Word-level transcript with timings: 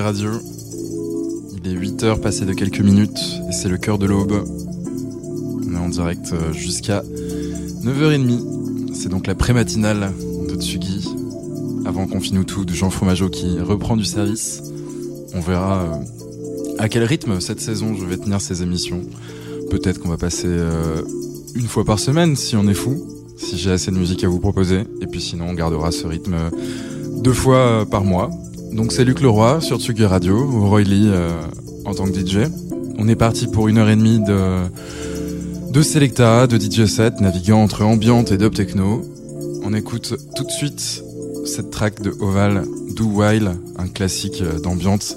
Radio. 0.00 0.30
Il 1.52 1.70
est 1.70 1.74
8h 1.74 2.20
passé 2.20 2.44
de 2.44 2.52
quelques 2.52 2.80
minutes 2.80 3.18
et 3.48 3.52
c'est 3.52 3.68
le 3.68 3.78
cœur 3.78 3.98
de 3.98 4.06
l'aube. 4.06 4.44
On 5.66 5.74
est 5.74 5.78
en 5.78 5.88
direct 5.88 6.32
euh, 6.32 6.52
jusqu'à 6.52 7.02
9h30. 7.82 8.94
C'est 8.94 9.08
donc 9.08 9.26
la 9.26 9.34
pré-matinale 9.34 10.12
de 10.48 10.54
Tsugi 10.54 11.08
avant 11.86 12.06
qu'on 12.06 12.20
finisse 12.20 12.46
tout 12.46 12.64
de 12.64 12.74
Jean 12.74 12.90
Fromageau 12.90 13.30
qui 13.30 13.58
reprend 13.58 13.96
du 13.96 14.04
service. 14.04 14.62
On 15.34 15.40
verra 15.40 15.82
euh, 15.82 16.76
à 16.78 16.88
quel 16.88 17.04
rythme 17.04 17.40
cette 17.40 17.60
saison 17.60 17.94
je 17.94 18.04
vais 18.04 18.18
tenir 18.18 18.40
ces 18.40 18.62
émissions. 18.62 19.02
Peut-être 19.70 19.98
qu'on 19.98 20.10
va 20.10 20.18
passer 20.18 20.48
euh, 20.48 21.02
une 21.54 21.66
fois 21.66 21.84
par 21.84 21.98
semaine 21.98 22.36
si 22.36 22.54
on 22.56 22.68
est 22.68 22.74
fou, 22.74 23.06
si 23.38 23.56
j'ai 23.56 23.70
assez 23.70 23.90
de 23.90 23.96
musique 23.96 24.24
à 24.24 24.28
vous 24.28 24.40
proposer. 24.40 24.84
Et 25.00 25.06
puis 25.06 25.22
sinon 25.22 25.46
on 25.48 25.54
gardera 25.54 25.90
ce 25.90 26.06
rythme 26.06 26.36
deux 27.22 27.32
fois 27.32 27.86
par 27.90 28.04
mois. 28.04 28.30
Donc 28.76 28.92
c'est 28.92 29.04
Luc 29.04 29.22
Leroy 29.22 29.62
sur 29.62 29.80
Tsugi 29.80 30.04
Radio, 30.04 30.36
ou 30.36 30.68
Roy 30.68 30.82
Lee 30.82 31.06
euh, 31.06 31.30
en 31.86 31.94
tant 31.94 32.04
que 32.04 32.12
DJ. 32.14 32.50
On 32.98 33.08
est 33.08 33.16
parti 33.16 33.46
pour 33.46 33.68
une 33.68 33.78
heure 33.78 33.88
et 33.88 33.96
demie 33.96 34.20
de, 34.20 34.68
de 35.72 35.82
Selecta, 35.82 36.46
de 36.46 36.58
DJ 36.58 36.84
set, 36.84 37.22
naviguant 37.22 37.62
entre 37.62 37.86
ambiante 37.86 38.32
et 38.32 38.36
dub 38.36 38.52
techno. 38.52 39.02
On 39.64 39.72
écoute 39.72 40.14
tout 40.36 40.44
de 40.44 40.50
suite 40.50 41.02
cette 41.46 41.70
track 41.70 42.02
de 42.02 42.14
Oval, 42.20 42.66
Do 42.94 43.04
While, 43.06 43.52
un 43.78 43.88
classique 43.88 44.42
euh, 44.42 44.60
d'ambiance. 44.60 45.16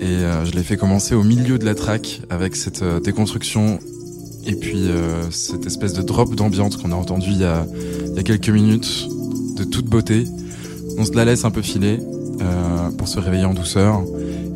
Et 0.00 0.04
euh, 0.06 0.46
je 0.46 0.52
l'ai 0.52 0.62
fait 0.62 0.78
commencer 0.78 1.14
au 1.14 1.22
milieu 1.22 1.58
de 1.58 1.66
la 1.66 1.74
track 1.74 2.22
avec 2.30 2.56
cette 2.56 2.82
déconstruction 3.04 3.78
et 4.46 4.54
puis 4.54 4.88
cette 5.30 5.66
espèce 5.66 5.92
de 5.92 6.02
drop 6.02 6.34
d'ambiance 6.34 6.76
qu'on 6.76 6.92
a 6.92 6.94
entendu 6.94 7.30
il 7.30 7.40
y 7.40 7.44
a, 7.44 7.66
quelques 8.24 8.48
minutes 8.48 9.06
de 9.56 9.64
toute 9.64 9.86
beauté. 9.86 10.26
On 10.96 11.04
se 11.04 11.12
la 11.12 11.26
laisse 11.26 11.44
un 11.44 11.50
peu 11.50 11.62
filer 11.62 11.98
pour 12.90 13.08
se 13.08 13.18
réveiller 13.18 13.44
en 13.44 13.54
douceur. 13.54 14.02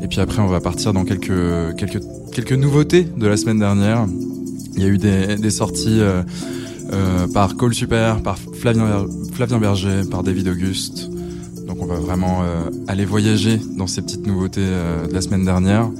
Et 0.02 0.08
puis 0.08 0.20
après, 0.20 0.40
on 0.40 0.46
va 0.46 0.60
partir 0.60 0.92
dans 0.92 1.04
quelques, 1.04 1.76
quelques, 1.76 2.02
quelques 2.32 2.52
nouveautés 2.52 3.04
de 3.04 3.26
la 3.26 3.36
semaine 3.36 3.58
dernière. 3.58 4.06
Il 4.76 4.82
y 4.82 4.86
a 4.86 4.88
eu 4.88 4.98
des, 4.98 5.50
sorties 5.50 6.00
euh, 6.00 6.22
euh, 6.92 7.26
par 7.28 7.56
Cole 7.56 7.74
Super, 7.74 8.22
par 8.22 8.38
Flavien, 8.38 9.06
Flavien 9.32 9.58
Berger, 9.58 10.02
par 10.10 10.22
David 10.22 10.48
Auguste. 10.48 11.10
Donc 11.66 11.82
on 11.82 11.86
va 11.86 11.96
vraiment 11.96 12.42
euh, 12.42 12.70
aller 12.88 13.04
voyager 13.04 13.60
dans 13.76 13.86
ces 13.86 14.02
petites 14.02 14.26
nouveautés 14.26 14.64
de 14.64 15.12
la 15.12 15.20
semaine 15.20 15.44
dernière. 15.44 15.90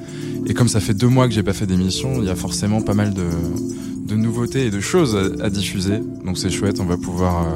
Et 0.47 0.55
comme 0.55 0.69
ça 0.69 0.81
fait 0.81 0.95
deux 0.95 1.09
mois 1.09 1.29
que 1.29 1.35
j'ai 1.35 1.43
pas 1.43 1.53
fait 1.53 1.67
d'émission, 1.67 2.21
il 2.21 2.25
y 2.25 2.31
a 2.31 2.37
forcément 2.37 2.81
pas 2.81 2.95
mal 2.95 3.13
de, 3.13 3.27
de 4.07 4.17
nouveautés 4.17 4.67
et 4.67 4.71
de 4.71 4.81
choses 4.81 5.17
à 5.43 5.51
diffuser. 5.51 5.99
Donc 6.25 6.39
c'est 6.39 6.51
chouette, 6.51 6.81
on 6.81 6.87
va 6.87 6.97
pouvoir 6.97 7.47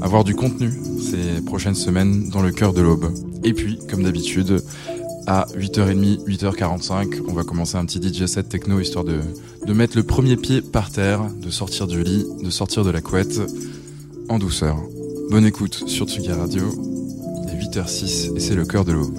avoir 0.00 0.24
du 0.24 0.34
contenu 0.34 0.72
ces 1.00 1.40
prochaines 1.42 1.74
semaines 1.74 2.28
dans 2.28 2.42
le 2.42 2.52
cœur 2.52 2.72
de 2.72 2.82
l'aube. 2.82 3.12
Et 3.42 3.52
puis, 3.52 3.78
comme 3.90 4.02
d'habitude, 4.02 4.62
à 5.26 5.46
8h30, 5.56 6.24
8h45, 6.26 7.22
on 7.28 7.32
va 7.32 7.44
commencer 7.44 7.76
un 7.76 7.84
petit 7.84 8.00
DJ 8.02 8.26
set 8.26 8.48
techno 8.48 8.80
histoire 8.80 9.04
de, 9.04 9.20
mettre 9.72 9.96
le 9.96 10.02
premier 10.02 10.36
pied 10.36 10.60
par 10.60 10.90
terre, 10.90 11.22
de 11.42 11.50
sortir 11.50 11.86
du 11.86 12.02
lit, 12.02 12.26
de 12.42 12.50
sortir 12.50 12.84
de 12.84 12.90
la 12.90 13.00
couette 13.00 13.40
en 14.28 14.38
douceur. 14.38 14.76
Bonne 15.30 15.46
écoute 15.46 15.84
sur 15.86 16.06
Tsuga 16.06 16.36
Radio. 16.36 16.62
Il 17.44 17.50
est 17.50 17.62
8h06 17.62 18.36
et 18.36 18.40
c'est 18.40 18.54
le 18.54 18.64
cœur 18.64 18.84
de 18.84 18.92
l'aube. 18.92 19.18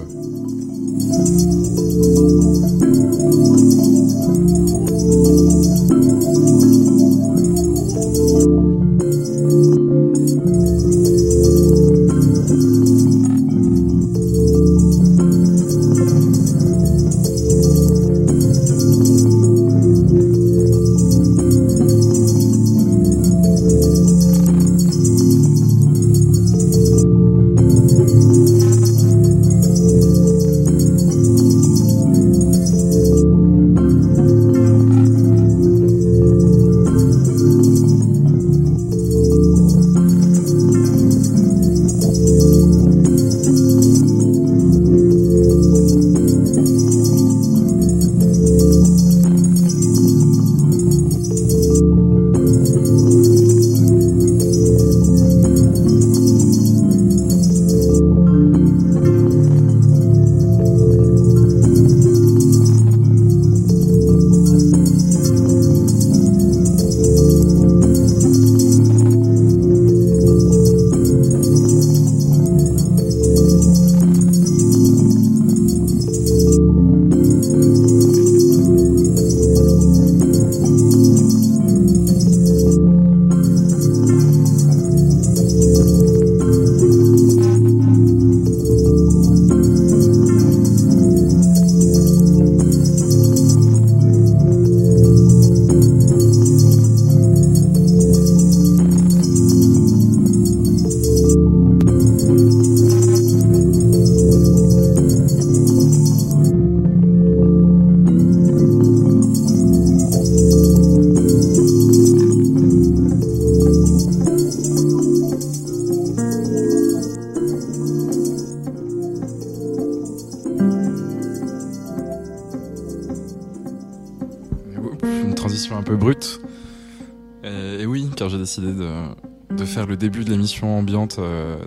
Début 130.16 130.26
de 130.26 130.32
l'émission 130.32 130.80
ambiante, 130.80 131.18
euh, 131.20 131.58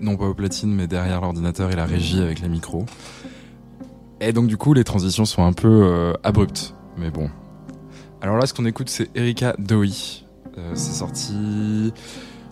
non 0.00 0.16
pas 0.16 0.24
au 0.24 0.32
platine, 0.32 0.74
mais 0.74 0.86
derrière 0.86 1.20
l'ordinateur 1.20 1.70
et 1.70 1.76
la 1.76 1.84
régie 1.84 2.22
avec 2.22 2.40
les 2.40 2.48
micros. 2.48 2.86
Et 4.22 4.32
donc 4.32 4.46
du 4.46 4.56
coup, 4.56 4.72
les 4.72 4.82
transitions 4.82 5.26
sont 5.26 5.44
un 5.44 5.52
peu 5.52 5.68
euh, 5.68 6.14
abruptes, 6.24 6.74
mais 6.96 7.10
bon. 7.10 7.28
Alors 8.22 8.38
là, 8.38 8.46
ce 8.46 8.54
qu'on 8.54 8.64
écoute, 8.64 8.88
c'est 8.88 9.14
Erika 9.14 9.54
Doi. 9.58 9.84
Euh, 10.56 10.70
c'est 10.74 10.94
sorti 10.94 11.92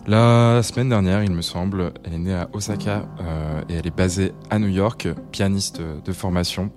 la 0.05 0.61
semaine 0.61 0.89
dernière, 0.89 1.23
il 1.23 1.31
me 1.31 1.41
semble. 1.41 1.91
Elle 2.03 2.13
est 2.13 2.19
née 2.19 2.35
à 2.35 2.49
Osaka 2.53 3.05
et 3.67 3.73
elle 3.73 3.87
est 3.87 3.95
basée 3.95 4.31
à 4.49 4.57
New 4.57 4.69
York, 4.69 5.09
pianiste 5.31 5.81
de 5.81 6.13
formation 6.13 6.71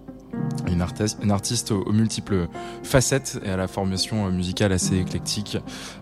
une, 0.67 0.83
artiste, 0.83 1.19
une 1.23 1.31
artiste 1.31 1.71
aux, 1.71 1.93
multiples 1.93 2.49
facettes 2.91 3.41
et 3.45 3.51
à 3.51 3.57
la 3.57 3.69
formation 3.69 4.31
musicale 4.31 4.73
assez 4.73 4.99
éclectique, 4.99 5.57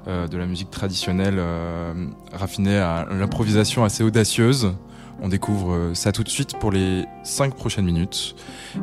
euh, 0.09 0.27
de 0.27 0.37
la 0.39 0.47
musique 0.47 0.71
traditionnelle 0.71 1.37
euh, 1.39 1.93
raffinée 2.33 2.79
à 2.79 3.07
l'improvisation 3.11 3.85
assez 3.85 4.03
audacieuse. 4.03 4.73
On 5.21 5.29
découvre 5.29 5.73
euh, 5.73 5.95
ça 5.95 6.13
tout 6.13 6.25
de 6.25 6.29
suite 6.29 6.59
pour 6.59 6.71
les 6.71 7.05
cinq 7.25 7.55
prochaines 7.55 7.85
minutes. 7.85 8.35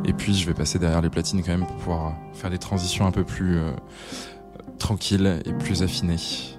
Et 0.06 0.14
puis 0.14 0.36
je 0.36 0.46
vais 0.46 0.54
passer 0.54 0.80
derrière 0.80 1.02
les 1.02 1.10
platines 1.10 1.42
quand 1.44 1.52
même 1.52 1.66
pour 1.66 1.78
pouvoir 1.78 2.14
faire 2.34 2.50
des 2.50 2.60
transitions 2.60 3.08
un 3.08 3.12
peu 3.12 3.24
plus 3.24 3.60
tranquilles 4.78 5.42
et 5.46 5.54
plus 5.54 5.82
affinées. 5.82 6.55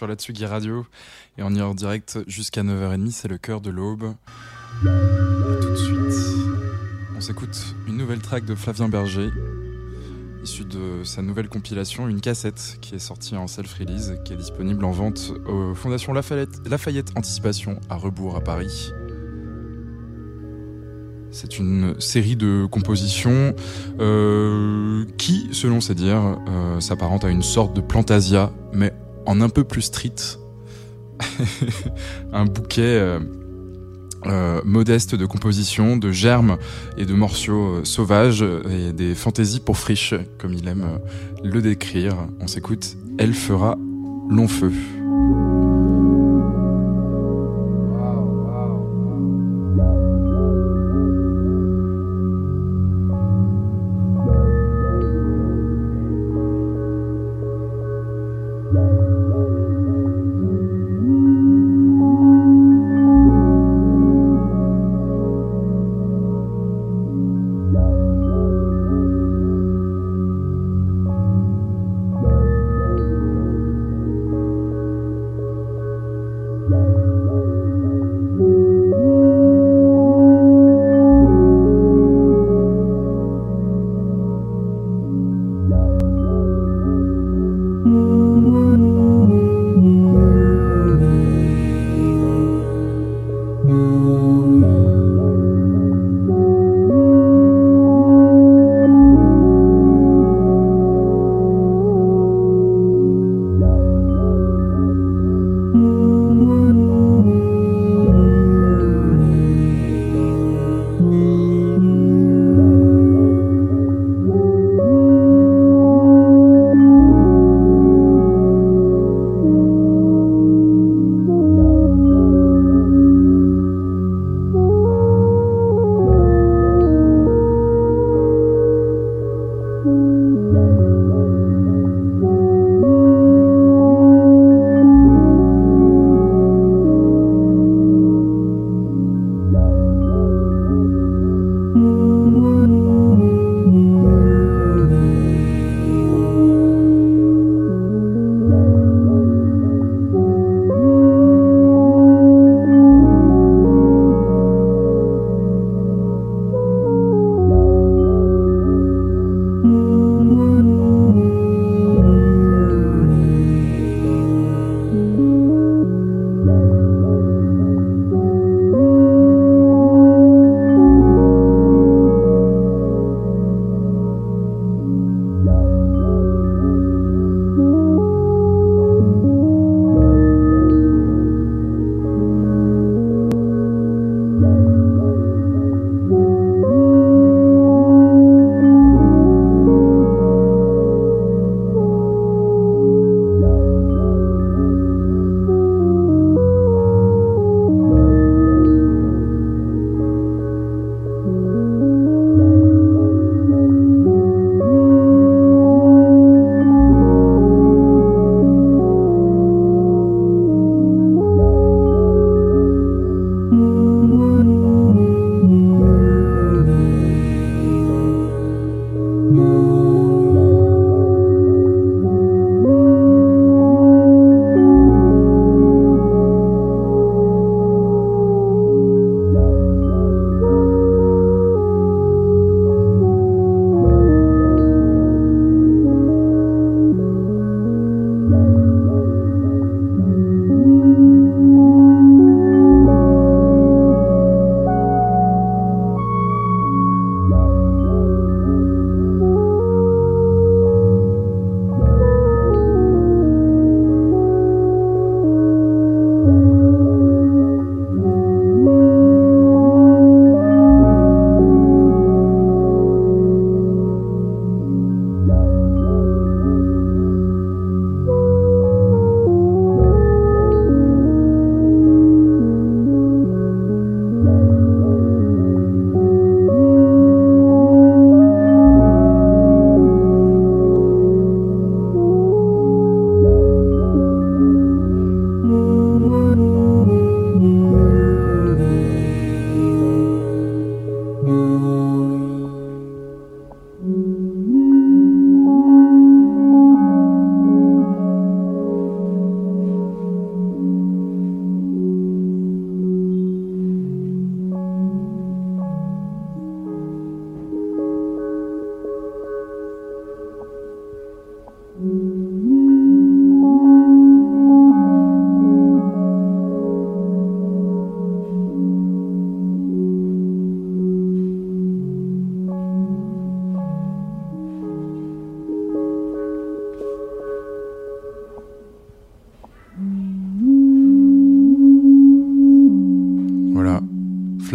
Sur 0.00 0.06
la 0.06 0.14
Tsugi 0.14 0.46
Radio 0.46 0.86
et 1.36 1.42
on 1.42 1.50
y 1.50 1.58
est 1.58 1.62
en 1.62 1.74
direct 1.74 2.20
jusqu'à 2.26 2.62
9h30, 2.62 3.10
c'est 3.10 3.28
le 3.28 3.36
cœur 3.36 3.60
de 3.60 3.68
l'aube. 3.68 4.14
Tout 4.80 5.68
de 5.68 5.76
suite, 5.76 6.38
on 7.18 7.20
s'écoute 7.20 7.74
une 7.86 7.98
nouvelle 7.98 8.20
track 8.20 8.46
de 8.46 8.54
Flavien 8.54 8.88
Berger, 8.88 9.28
issue 10.42 10.64
de 10.64 11.04
sa 11.04 11.20
nouvelle 11.20 11.50
compilation, 11.50 12.08
une 12.08 12.22
cassette 12.22 12.78
qui 12.80 12.94
est 12.94 12.98
sortie 12.98 13.36
en 13.36 13.46
self-release, 13.46 14.14
qui 14.24 14.32
est 14.32 14.36
disponible 14.36 14.86
en 14.86 14.90
vente 14.90 15.34
aux 15.46 15.74
Fondations 15.74 16.14
Lafayette, 16.14 16.66
Lafayette 16.66 17.10
Anticipation 17.14 17.78
à 17.90 17.96
Rebourg 17.96 18.36
à 18.36 18.40
Paris. 18.40 18.92
C'est 21.30 21.58
une 21.58 22.00
série 22.00 22.36
de 22.36 22.66
compositions 22.70 23.54
euh, 24.00 25.04
qui, 25.18 25.50
selon 25.52 25.82
ses 25.82 25.94
dires, 25.94 26.38
euh, 26.48 26.80
s'apparente 26.80 27.22
à 27.26 27.28
une 27.28 27.42
sorte 27.42 27.76
de 27.76 27.82
Plantasia, 27.82 28.50
mais 28.72 28.94
en 29.26 29.40
un 29.40 29.48
peu 29.48 29.64
plus 29.64 29.82
street. 29.82 30.38
un 32.32 32.44
bouquet 32.44 32.82
euh, 32.82 33.18
euh, 34.26 34.60
modeste 34.64 35.14
de 35.14 35.26
compositions, 35.26 35.96
de 35.96 36.12
germes 36.12 36.58
et 36.96 37.04
de 37.04 37.14
morceaux 37.14 37.76
euh, 37.76 37.84
sauvages 37.84 38.44
et 38.70 38.92
des 38.92 39.14
fantaisies 39.14 39.60
pour 39.60 39.78
friche, 39.78 40.14
comme 40.38 40.54
il 40.54 40.66
aime 40.68 40.98
le 41.42 41.60
décrire. 41.62 42.16
On 42.40 42.46
s'écoute 42.46 42.96
Elle 43.18 43.34
fera 43.34 43.76
long 44.30 44.48
feu. 44.48 44.72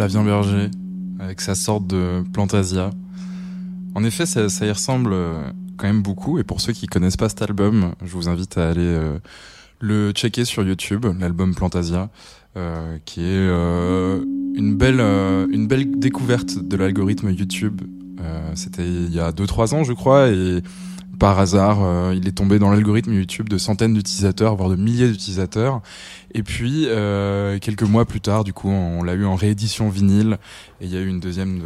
Flavien 0.08 0.22
Berger 0.22 0.70
avec 1.18 1.40
sa 1.40 1.56
sorte 1.56 1.88
de 1.88 2.22
Plantasia. 2.32 2.90
En 3.96 4.04
effet, 4.04 4.24
ça, 4.24 4.64
y 4.64 4.70
ressemble 4.70 5.10
euh, 5.12 5.50
quand 5.76 5.88
même 5.88 6.02
beaucoup. 6.02 6.38
Et 6.38 6.44
pour 6.44 6.60
ceux 6.60 6.72
qui 6.72 6.86
connaissent 6.86 7.16
pas 7.16 7.28
cet 7.28 7.42
album, 7.42 7.92
je 8.04 8.12
vous 8.12 8.28
invite 8.28 8.56
à 8.56 8.68
aller 8.68 8.82
euh, 8.82 9.18
le 9.80 10.12
checker 10.12 10.44
sur 10.44 10.62
YouTube, 10.62 11.06
l'album 11.18 11.56
Plantasia, 11.56 12.08
euh, 12.56 12.98
qui 13.04 13.22
est 13.22 13.48
une 14.56 14.76
belle 14.76 15.00
une 15.00 15.66
belle 15.66 15.98
découverte 15.98 16.56
de 16.56 16.76
l'algorithme 16.76 17.30
YouTube. 17.30 17.80
C'était 18.54 18.86
il 18.86 19.12
y 19.12 19.18
a 19.18 19.32
2-3 19.32 19.74
ans, 19.74 19.82
je 19.82 19.92
crois, 19.92 20.28
et 20.28 20.62
par 21.18 21.38
hasard, 21.38 21.78
euh, 21.82 22.14
il 22.14 22.28
est 22.28 22.32
tombé 22.32 22.58
dans 22.58 22.70
l'algorithme 22.70 23.12
YouTube 23.12 23.48
de 23.48 23.58
centaines 23.58 23.94
d'utilisateurs, 23.94 24.56
voire 24.56 24.68
de 24.68 24.76
milliers 24.76 25.08
d'utilisateurs. 25.08 25.80
Et 26.34 26.42
puis 26.42 26.84
euh, 26.86 27.58
quelques 27.58 27.82
mois 27.82 28.04
plus 28.04 28.20
tard, 28.20 28.44
du 28.44 28.52
coup, 28.52 28.68
on 28.68 29.02
l'a 29.02 29.14
eu 29.14 29.24
en 29.24 29.34
réédition 29.34 29.88
vinyle. 29.88 30.38
Et 30.80 30.84
il 30.84 30.92
y 30.92 30.96
a 30.96 31.00
eu 31.00 31.06
une 31.06 31.20
deuxième, 31.20 31.62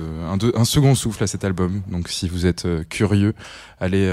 un, 0.55 0.65
second 0.65 0.95
souffle 0.95 1.25
à 1.25 1.27
cet 1.27 1.45
album. 1.45 1.83
Donc, 1.91 2.09
si 2.09 2.29
vous 2.29 2.47
êtes 2.47 2.67
euh, 2.67 2.85
curieux, 2.89 3.35
allez, 3.81 4.07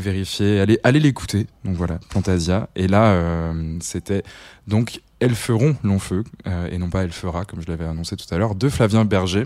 vérifier, 0.00 0.60
allez, 0.60 1.00
l'écouter. 1.00 1.46
Donc 1.64 1.76
voilà, 1.76 1.98
Fantasia. 2.10 2.68
Et 2.74 2.88
là, 2.88 3.52
c'était 3.80 4.22
donc 4.66 5.00
Elles 5.20 5.34
feront 5.34 5.76
long 5.84 5.98
feu 5.98 6.24
et 6.70 6.78
non 6.78 6.88
pas 6.88 7.04
Elle 7.04 7.12
fera, 7.12 7.44
comme 7.44 7.60
je 7.60 7.68
l'avais 7.68 7.84
annoncé 7.84 8.16
tout 8.16 8.32
à 8.34 8.38
l'heure, 8.38 8.54
de 8.54 8.68
Flavien 8.68 9.04
Berger. 9.04 9.44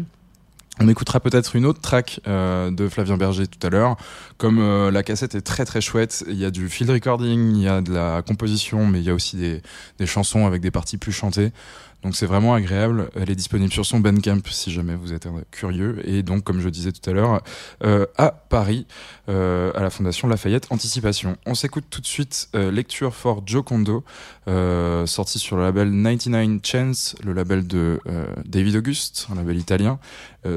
On 0.79 0.89
écoutera 0.89 1.21
peut-être 1.21 1.57
une 1.57 1.65
autre 1.65 1.81
track 1.81 2.21
euh, 2.27 2.71
de 2.71 2.89
Flavien 2.89 3.17
Berger 3.17 3.47
tout 3.47 3.65
à 3.67 3.71
l'heure. 3.71 3.97
Comme 4.37 4.59
euh, 4.59 4.91
la 4.91 5.03
cassette 5.03 5.35
est 5.35 5.41
très 5.41 5.65
très 5.65 5.81
chouette, 5.81 6.23
il 6.29 6.37
y 6.37 6.45
a 6.45 6.51
du 6.51 6.69
field 6.69 6.91
recording, 6.91 7.57
il 7.57 7.62
y 7.62 7.69
a 7.69 7.81
de 7.81 7.95
la 7.95 8.21
composition, 8.21 8.87
mais 8.87 9.01
il 9.01 9.05
y 9.05 9.11
a 9.11 9.15
aussi 9.15 9.37
des, 9.37 9.62
des 9.99 10.07
chansons 10.07 10.47
avec 10.47 10.61
des 10.61 10.71
parties 10.71 10.99
plus 10.99 11.12
chantées. 11.12 11.53
Donc 12.03 12.15
c'est 12.15 12.27
vraiment 12.27 12.55
agréable. 12.55 13.11
Elle 13.15 13.31
est 13.31 13.37
disponible 13.37 13.73
sur 13.73 13.85
son 13.85 14.01
Bandcamp 14.01 14.41
si 14.51 14.71
jamais 14.71 14.95
vous 14.95 15.13
êtes 15.13 15.27
curieux. 15.51 16.01
Et 16.09 16.23
donc, 16.23 16.45
comme 16.45 16.61
je 16.61 16.69
disais 16.69 16.93
tout 16.93 17.09
à 17.11 17.13
l'heure, 17.13 17.43
euh, 17.85 18.07
à 18.17 18.31
Paris, 18.31 18.87
euh, 19.29 19.73
à 19.75 19.83
la 19.83 19.91
Fondation 19.91 20.29
Lafayette 20.29 20.67
Anticipation. 20.71 21.37
On 21.47 21.55
s'écoute 21.55 21.85
tout 21.91 22.01
de 22.01 22.07
suite 22.07 22.49
euh, 22.55 22.71
Lecture 22.71 23.15
for 23.15 23.43
Joe 23.47 23.65
Kondo, 23.65 24.05
sorti 25.07 25.39
sur 25.39 25.57
le 25.57 25.63
label 25.63 25.91
99 25.91 26.61
Chance, 26.63 27.17
le 27.25 27.33
label 27.33 27.67
de 27.67 28.01
David 28.45 28.77
Auguste, 28.77 29.27
un 29.33 29.35
label 29.35 29.59
italien. 29.59 29.99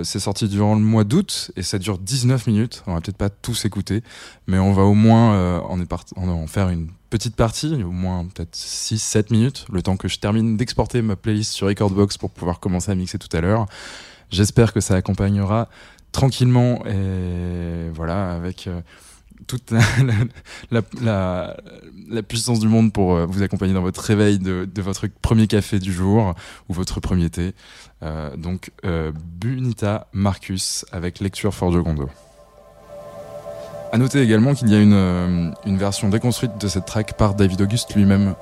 c'est 0.04 0.20
sorti 0.20 0.48
durant 0.48 0.76
le 0.76 0.82
mois 0.82 1.04
d'août 1.04 1.52
et 1.56 1.64
ça 1.64 1.80
dure 1.80 1.98
19 1.98 2.48
minutes. 2.48 2.84
On 2.86 2.94
va 2.94 3.02
peut-être 3.02 3.18
pas 3.18 3.30
tous 3.30 3.66
écouter, 3.66 4.04
mais 4.48 4.60
on 4.60 4.74
va 4.74 4.84
au 4.84 4.94
moins 4.94 5.60
en 5.62 6.48
faire 6.48 6.70
une 6.70 6.90
petite 7.10 7.36
partie, 7.36 7.84
au 7.84 7.92
moins 7.92 8.26
peut-être 8.26 8.56
6-7 8.56 9.32
minutes, 9.32 9.66
le 9.72 9.82
temps 9.82 9.98
que 9.98 10.08
je 10.08 10.20
termine 10.20 10.58
d'exporter 10.58 11.02
ma 11.02 11.16
playlist 11.16 11.54
sur 11.54 11.68
Recordbox 11.68 12.18
pour 12.18 12.30
pouvoir 12.30 12.60
commencer 12.60 12.92
à 12.92 12.96
mixer 12.96 13.18
tout 13.18 13.36
à 13.36 13.42
l'heure. 13.42 13.66
J'espère 14.32 14.74
que 14.74 14.80
ça 14.80 14.96
accompagnera 14.96 15.70
tranquillement 16.12 16.86
et 16.86 17.90
voilà, 17.94 18.32
avec 18.34 18.68
euh, 18.68 18.82
toute 19.48 19.74
la, 21.02 21.56
puissance 22.28 22.60
du 22.60 22.68
monde 22.68 22.94
pour 22.94 23.16
euh, 23.16 23.26
vous 23.26 23.42
accompagner 23.42 23.74
dans 23.74 23.82
votre 23.82 24.02
réveil 24.02 24.40
de, 24.40 24.68
votre 24.82 25.08
premier 25.08 25.48
café 25.48 25.80
du 25.80 25.92
jour 25.92 26.36
ou 26.68 26.74
votre 26.74 27.00
premier 27.00 27.30
thé. 27.30 27.54
Euh, 28.04 28.36
donc, 28.38 28.72
Bunita 28.84 30.08
Marcus 30.14 30.86
avec 30.92 31.20
Lecture 31.20 31.54
for 31.54 31.72
Jogondo. 31.72 32.10
À 33.92 33.98
noter 33.98 34.22
également 34.22 34.54
qu'il 34.54 34.70
y 34.70 34.76
a 34.76 34.80
une, 34.80 34.94
euh, 34.94 35.50
une 35.66 35.78
version 35.78 36.10
déconstruite 36.10 36.60
de 36.60 36.68
cette 36.68 36.86
track 36.86 37.14
par 37.14 37.34
David 37.34 37.62
Auguste 37.62 37.96
lui-même 37.96 38.36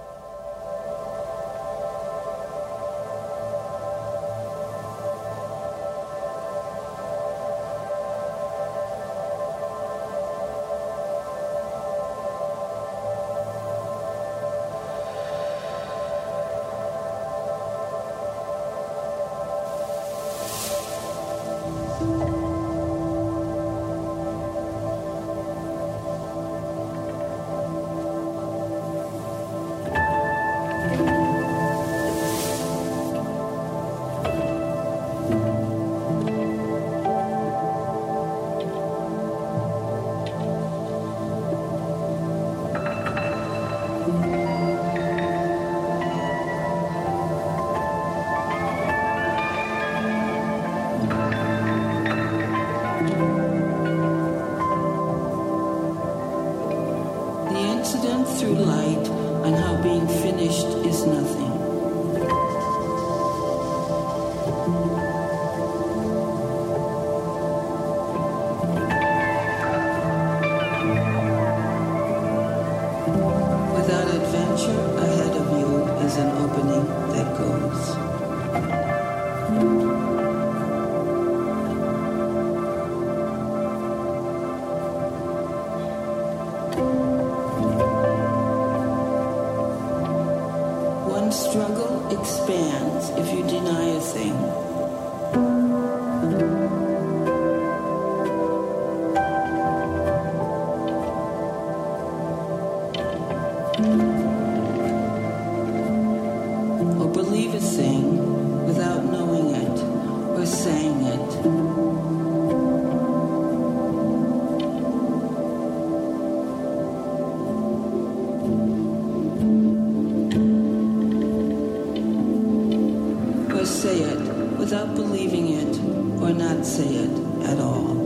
say 123.67 123.99
it 123.99 124.19
without 124.57 124.95
believing 124.95 125.49
it 125.49 125.77
or 126.21 126.31
not 126.31 126.65
say 126.65 126.87
it 126.87 127.43
at 127.43 127.59
all. 127.59 127.96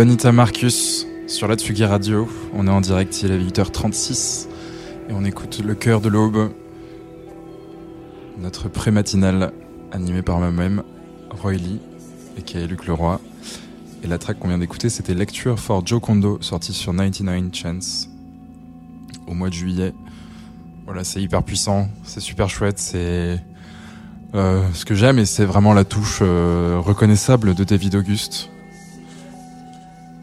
Bonita 0.00 0.32
Marcus 0.32 1.06
sur 1.26 1.46
la 1.46 1.56
Tsugi 1.56 1.84
Radio. 1.84 2.26
On 2.54 2.66
est 2.66 2.70
en 2.70 2.80
direct, 2.80 3.22
il 3.22 3.32
est 3.32 3.38
8h36 3.38 4.46
et 5.10 5.12
on 5.12 5.26
écoute 5.26 5.60
Le 5.62 5.74
cœur 5.74 6.00
de 6.00 6.08
l'aube, 6.08 6.54
notre 8.38 8.70
pré-matinale 8.70 9.52
animée 9.92 10.22
par 10.22 10.38
moi-même, 10.38 10.84
Roy 11.28 11.52
Lee, 11.52 11.80
et 12.38 12.40
qui 12.40 12.56
est 12.56 12.66
Luc 12.66 12.86
Leroy. 12.86 13.20
Et 14.02 14.06
la 14.06 14.16
track 14.16 14.38
qu'on 14.38 14.48
vient 14.48 14.56
d'écouter, 14.56 14.88
c'était 14.88 15.12
Lecture 15.12 15.58
for 15.58 15.86
Joe 15.86 16.00
Kondo, 16.00 16.38
sortie 16.40 16.72
sur 16.72 16.96
99 16.96 17.54
Chance 17.54 18.08
au 19.26 19.34
mois 19.34 19.50
de 19.50 19.54
juillet. 19.54 19.92
Voilà, 20.86 21.04
c'est 21.04 21.20
hyper 21.20 21.42
puissant, 21.42 21.90
c'est 22.04 22.20
super 22.20 22.48
chouette, 22.48 22.78
c'est 22.78 23.38
euh, 24.34 24.66
ce 24.72 24.86
que 24.86 24.94
j'aime 24.94 25.18
et 25.18 25.26
c'est 25.26 25.44
vraiment 25.44 25.74
la 25.74 25.84
touche 25.84 26.20
euh, 26.22 26.80
reconnaissable 26.82 27.54
de 27.54 27.64
David 27.64 27.96
Auguste 27.96 28.48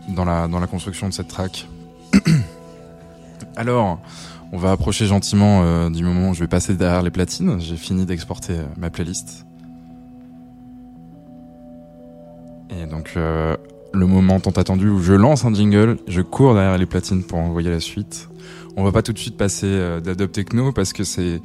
dans 0.07 0.25
la, 0.25 0.47
dans 0.47 0.59
la 0.59 0.67
construction 0.67 1.07
de 1.09 1.13
cette 1.13 1.27
track. 1.27 1.67
Alors, 3.55 3.99
on 4.51 4.57
va 4.57 4.71
approcher 4.71 5.05
gentiment 5.05 5.63
euh, 5.63 5.89
du 5.89 6.03
moment 6.03 6.29
où 6.29 6.33
je 6.33 6.39
vais 6.39 6.47
passer 6.47 6.75
derrière 6.75 7.01
les 7.01 7.11
platines. 7.11 7.59
J'ai 7.59 7.75
fini 7.75 8.05
d'exporter 8.05 8.53
euh, 8.53 8.63
ma 8.77 8.89
playlist. 8.89 9.45
Et 12.69 12.85
donc, 12.85 13.13
euh, 13.17 13.57
le 13.93 14.05
moment 14.05 14.39
tant 14.39 14.51
attendu 14.51 14.89
où 14.89 15.01
je 15.01 15.13
lance 15.13 15.43
un 15.43 15.53
jingle, 15.53 15.97
je 16.07 16.21
cours 16.21 16.53
derrière 16.53 16.77
les 16.77 16.85
platines 16.85 17.23
pour 17.23 17.39
envoyer 17.39 17.69
la 17.69 17.79
suite. 17.79 18.29
On 18.77 18.83
va 18.83 18.91
pas 18.91 19.01
tout 19.01 19.13
de 19.13 19.19
suite 19.19 19.37
passer 19.37 19.99
d'Adobe 20.03 20.31
Techno 20.31 20.71
parce 20.71 20.93
que 20.93 21.03
c'est... 21.03 21.41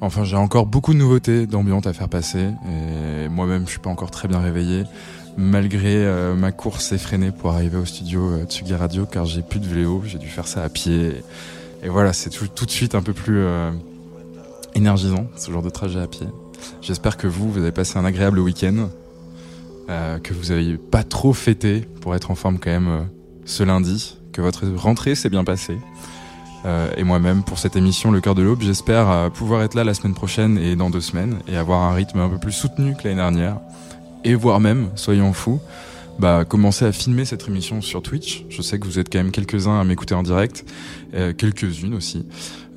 enfin, 0.00 0.24
j'ai 0.24 0.36
encore 0.36 0.64
beaucoup 0.64 0.94
de 0.94 0.98
nouveautés 0.98 1.46
d'ambiance 1.46 1.86
à 1.86 1.92
faire 1.92 2.08
passer. 2.08 2.48
Et 2.70 3.28
moi-même, 3.28 3.66
je 3.66 3.72
suis 3.72 3.80
pas 3.80 3.90
encore 3.90 4.10
très 4.10 4.26
bien 4.26 4.38
réveillé 4.38 4.84
malgré 5.40 5.96
euh, 5.96 6.34
ma 6.36 6.52
course 6.52 6.92
effrénée 6.92 7.32
pour 7.32 7.50
arriver 7.50 7.78
au 7.78 7.84
studio 7.84 8.30
euh, 8.30 8.44
Tsugi 8.44 8.74
Radio 8.74 9.06
car 9.06 9.24
j'ai 9.24 9.42
plus 9.42 9.58
de 9.58 9.66
vélo, 9.66 10.02
j'ai 10.04 10.18
dû 10.18 10.28
faire 10.28 10.46
ça 10.46 10.62
à 10.62 10.68
pied. 10.68 11.22
Et, 11.82 11.88
voilà, 11.88 12.12
c'est 12.12 12.30
tout, 12.30 12.66
de 12.66 12.70
suite 12.70 12.94
un 12.94 13.02
peu 13.02 13.14
plus 13.14 13.38
euh, 13.38 13.70
énergisant 14.74 15.26
ce 15.36 15.50
genre 15.50 15.62
de 15.62 15.70
trajet 15.70 15.98
à 15.98 16.06
pied. 16.06 16.26
J'espère 16.82 17.16
que 17.16 17.26
vous, 17.26 17.50
vous 17.50 17.58
avez 17.58 17.72
passé 17.72 17.98
un 17.98 18.04
agréable 18.04 18.38
week-end, 18.38 18.90
que 20.22 20.32
vous 20.32 20.52
avez 20.52 20.76
pas 20.76 21.02
trop 21.02 21.32
fêté 21.32 21.80
pour 22.00 22.14
être 22.14 22.30
en 22.30 22.36
forme 22.36 22.60
quand 22.60 22.70
même 22.70 23.08
ce 23.44 23.64
lundi, 23.64 24.18
que 24.32 24.40
votre 24.40 24.68
rentrée 24.68 25.16
s'est 25.16 25.30
bien 25.30 25.42
passée. 25.42 25.78
et 26.96 27.02
moi-même 27.02 27.42
pour 27.42 27.58
cette 27.58 27.74
émission 27.74 28.12
Le 28.12 28.20
cœur 28.20 28.36
de 28.36 28.42
l'aube, 28.42 28.60
j'espère 28.60 29.32
pouvoir 29.32 29.62
être 29.62 29.74
là 29.74 29.82
la 29.82 29.94
semaine 29.94 30.14
prochaine 30.14 30.58
et 30.58 30.76
dans 30.76 30.90
deux 30.90 31.00
semaines 31.00 31.38
et 31.48 31.56
avoir 31.56 31.82
un 31.82 31.92
rythme 31.92 32.20
un 32.20 32.28
peu 32.28 32.38
plus 32.38 32.52
soutenu 32.52 32.94
que 32.94 33.04
l'année 33.04 33.16
dernière 33.16 33.56
et 34.24 34.34
voire 34.34 34.60
même, 34.60 34.90
soyons 34.94 35.32
fous, 35.32 35.60
bah, 36.18 36.44
commencer 36.44 36.84
à 36.84 36.92
filmer 36.92 37.24
cette 37.24 37.48
émission 37.48 37.80
sur 37.80 38.02
Twitch. 38.02 38.44
Je 38.50 38.60
sais 38.60 38.78
que 38.78 38.84
vous 38.86 38.98
êtes 38.98 39.10
quand 39.10 39.18
même 39.18 39.30
quelques-uns 39.30 39.80
à 39.80 39.84
m'écouter 39.84 40.14
en 40.14 40.22
direct, 40.22 40.64
euh, 41.14 41.32
quelques-unes 41.32 41.94
aussi, 41.94 42.26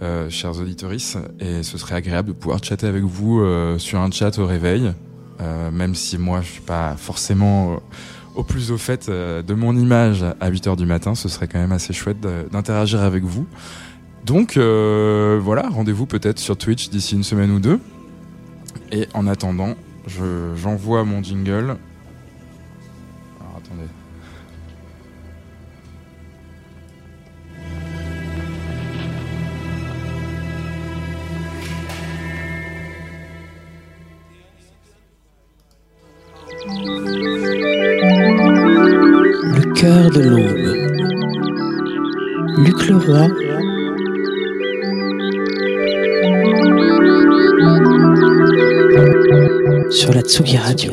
euh, 0.02 0.30
chers 0.30 0.60
auditeurs, 0.60 0.92
et 0.94 1.64
ce 1.64 1.78
serait 1.78 1.96
agréable 1.96 2.30
de 2.30 2.34
pouvoir 2.34 2.64
chatter 2.64 2.88
avec 2.88 3.04
vous 3.04 3.42
euh, 3.42 3.78
sur 3.78 4.00
un 4.00 4.12
chat 4.12 4.38
au 4.40 4.46
réveil, 4.46 4.92
euh, 5.40 5.72
même 5.72 5.96
si 5.96 6.18
moi 6.18 6.42
je 6.42 6.52
suis 6.52 6.62
pas 6.62 6.96
forcément 6.98 7.82
au 8.36 8.44
plus 8.44 8.72
au 8.72 8.78
fait 8.78 9.10
de 9.10 9.54
mon 9.54 9.78
image 9.78 10.24
à 10.40 10.50
8h 10.50 10.76
du 10.76 10.86
matin, 10.86 11.16
ce 11.16 11.30
serait 11.30 11.48
quand 11.48 11.60
même 11.60 11.72
assez 11.72 11.94
chouette 11.94 12.20
d'interagir 12.52 13.02
avec 13.02 13.24
vous. 13.24 13.46
Donc 14.26 14.58
voilà, 14.58 15.70
rendez-vous 15.70 16.06
peut-être 16.06 16.40
sur 16.40 16.58
Twitch 16.58 16.90
d'ici 16.90 17.16
une 17.16 17.24
semaine 17.24 17.52
ou 17.52 17.60
deux. 17.60 17.80
Et 18.92 19.08
en 19.14 19.28
attendant, 19.28 19.76
j'envoie 20.08 21.04
mon 21.04 21.22
jingle. 21.24 21.78
Alors 23.40 23.58
attendez. 23.58 23.88
Le 39.56 39.74
cœur 39.74 40.10
de 40.12 40.22
l'aube. 40.30 40.74
Luc 42.66 42.88
Leroy 42.88 43.43
sur 50.04 50.14
la 50.14 50.22
Tsugi 50.22 50.58
Radio. 50.58 50.92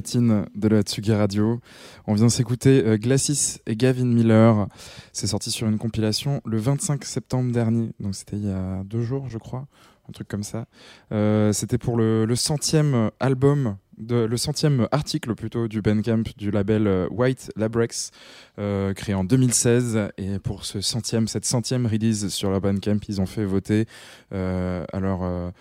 De 0.00 0.68
la 0.68 0.82
Tsugi 0.82 1.12
Radio. 1.12 1.60
On 2.06 2.14
vient 2.14 2.28
s'écouter 2.28 2.84
euh, 2.86 2.96
Glacis 2.98 3.58
et 3.66 3.74
Gavin 3.74 4.04
Miller. 4.04 4.68
C'est 5.12 5.26
sorti 5.26 5.50
sur 5.50 5.66
une 5.66 5.76
compilation 5.76 6.40
le 6.44 6.56
25 6.56 7.04
septembre 7.04 7.50
dernier, 7.50 7.90
donc 7.98 8.14
c'était 8.14 8.36
il 8.36 8.46
y 8.46 8.50
a 8.50 8.84
deux 8.84 9.02
jours, 9.02 9.28
je 9.28 9.38
crois, 9.38 9.66
un 10.08 10.12
truc 10.12 10.28
comme 10.28 10.44
ça. 10.44 10.66
Euh, 11.10 11.52
c'était 11.52 11.78
pour 11.78 11.96
le, 11.96 12.32
centième 12.36 13.10
album 13.18 13.76
le 14.08 14.36
centième 14.36 14.86
article 14.92 15.34
plutôt 15.34 15.66
du 15.66 15.82
Bandcamp 15.82 16.22
du 16.36 16.52
label 16.52 16.86
euh, 16.86 17.08
White 17.10 17.50
Labrex 17.56 18.12
créé 18.94 19.14
en 19.16 19.24
2016 19.24 20.10
et 20.16 20.38
pour 20.38 20.64
ce 20.64 20.80
centième 20.80 21.26
cette 21.26 21.44
centième 21.44 21.86
release 21.86 22.28
sur 22.28 22.52
le 22.52 22.60
Bandcamp 22.60 23.00
ils 23.08 23.20
ont 23.20 23.26
fait 23.26 23.44
voter 23.44 23.86
leur, 24.30 25.52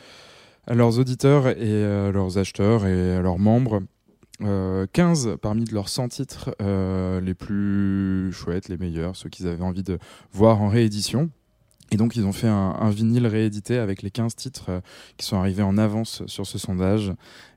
à 0.68 0.74
leurs 0.76 1.00
auditeurs 1.00 1.48
et 1.48 1.84
à 1.84 2.12
leurs 2.12 2.38
acheteurs 2.38 2.86
et 2.86 3.16
à 3.16 3.22
leurs 3.22 3.40
membres 3.40 3.82
euh, 4.42 4.86
15 4.94 5.38
parmi 5.42 5.64
de 5.64 5.74
leurs 5.74 5.90
100 5.90 6.10
titres 6.10 6.56
euh, 6.62 7.20
les 7.22 7.34
plus 7.34 8.32
chouettes, 8.32 8.70
les 8.70 8.78
meilleurs, 8.78 9.16
ceux 9.16 9.30
qu'ils 9.30 9.48
avaient 9.48 9.64
envie 9.64 9.84
de 9.84 9.98
voir 10.32 10.62
en 10.62 10.68
réédition. 10.68 11.30
Et 11.92 11.98
donc 11.98 12.16
ils 12.16 12.26
ont 12.26 12.34
fait 12.34 12.48
un, 12.48 12.90
vinyle 12.90 13.28
réédité 13.28 13.78
avec 13.78 14.02
les 14.02 14.12
15 14.12 14.36
titres 14.36 14.70
euh, 14.70 14.82
qui 15.16 15.26
sont 15.26 15.38
arrivés 15.38 15.64
en 15.64 15.78
avance 15.78 16.26
sur 16.28 16.46
ce 16.46 16.58
sondage. 16.58 17.14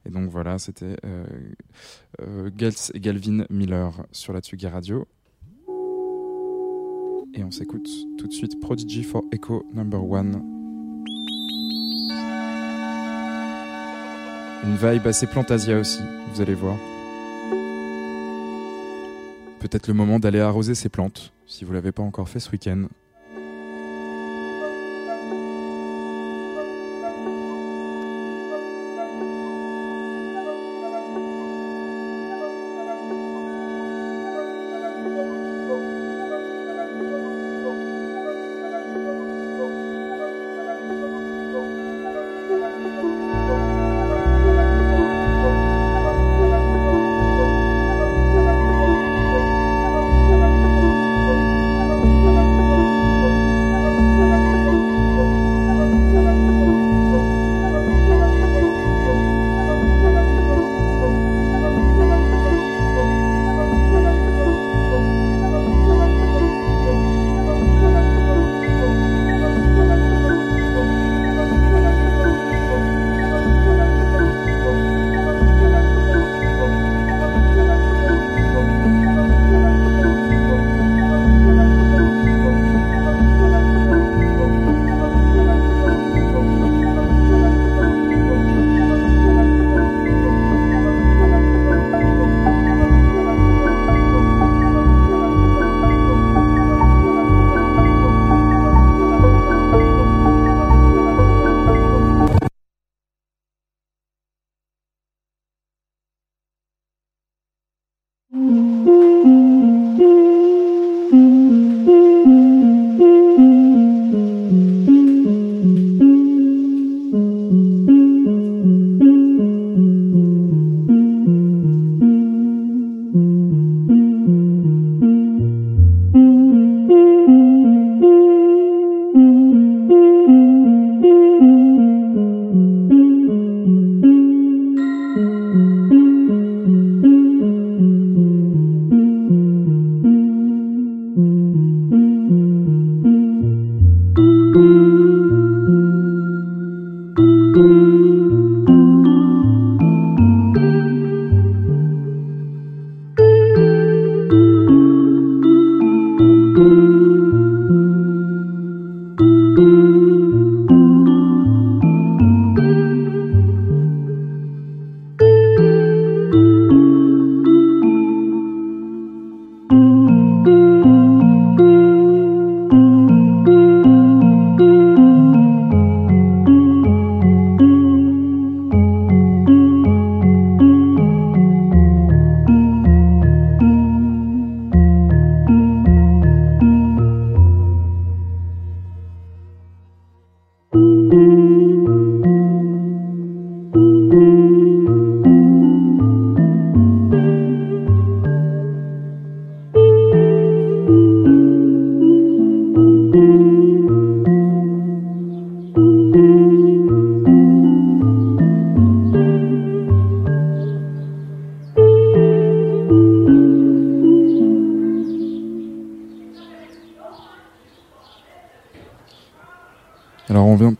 Et 0.07 0.11
donc 0.11 0.31
voilà, 0.31 0.59
c'était 0.59 0.97
euh, 1.05 2.51
Gels 2.57 2.74
et 2.95 3.01
Galvin 3.01 3.45
Miller 3.51 3.93
sur 4.12 4.33
la 4.33 4.41
Tsugi 4.41 4.68
Radio. 4.68 5.07
Et 7.35 7.45
on 7.45 7.51
s'écoute 7.51 7.89
tout 8.18 8.26
de 8.26 8.33
suite 8.33 8.61
Prodigy 8.61 9.03
for 9.03 9.22
Echo 9.33 9.64
Number 9.72 10.03
One. 10.05 10.60
Une 14.63 14.77
vibe 14.77 15.07
assez 15.07 15.27
Plantasia 15.27 15.79
aussi, 15.79 16.03
vous 16.33 16.43
allez 16.43 16.55
voir. 16.55 16.77
Peut-être 19.59 19.89
le 19.89 19.95
moment 19.95 20.19
d'aller 20.19 20.41
arroser 20.41 20.75
ces 20.75 20.91
plantes, 20.91 21.33
si 21.47 21.65
vous 21.65 21.73
l'avez 21.73 21.93
pas 21.93 22.03
encore 22.03 22.29
fait 22.29 22.41
ce 22.41 22.51
week-end. 22.51 22.85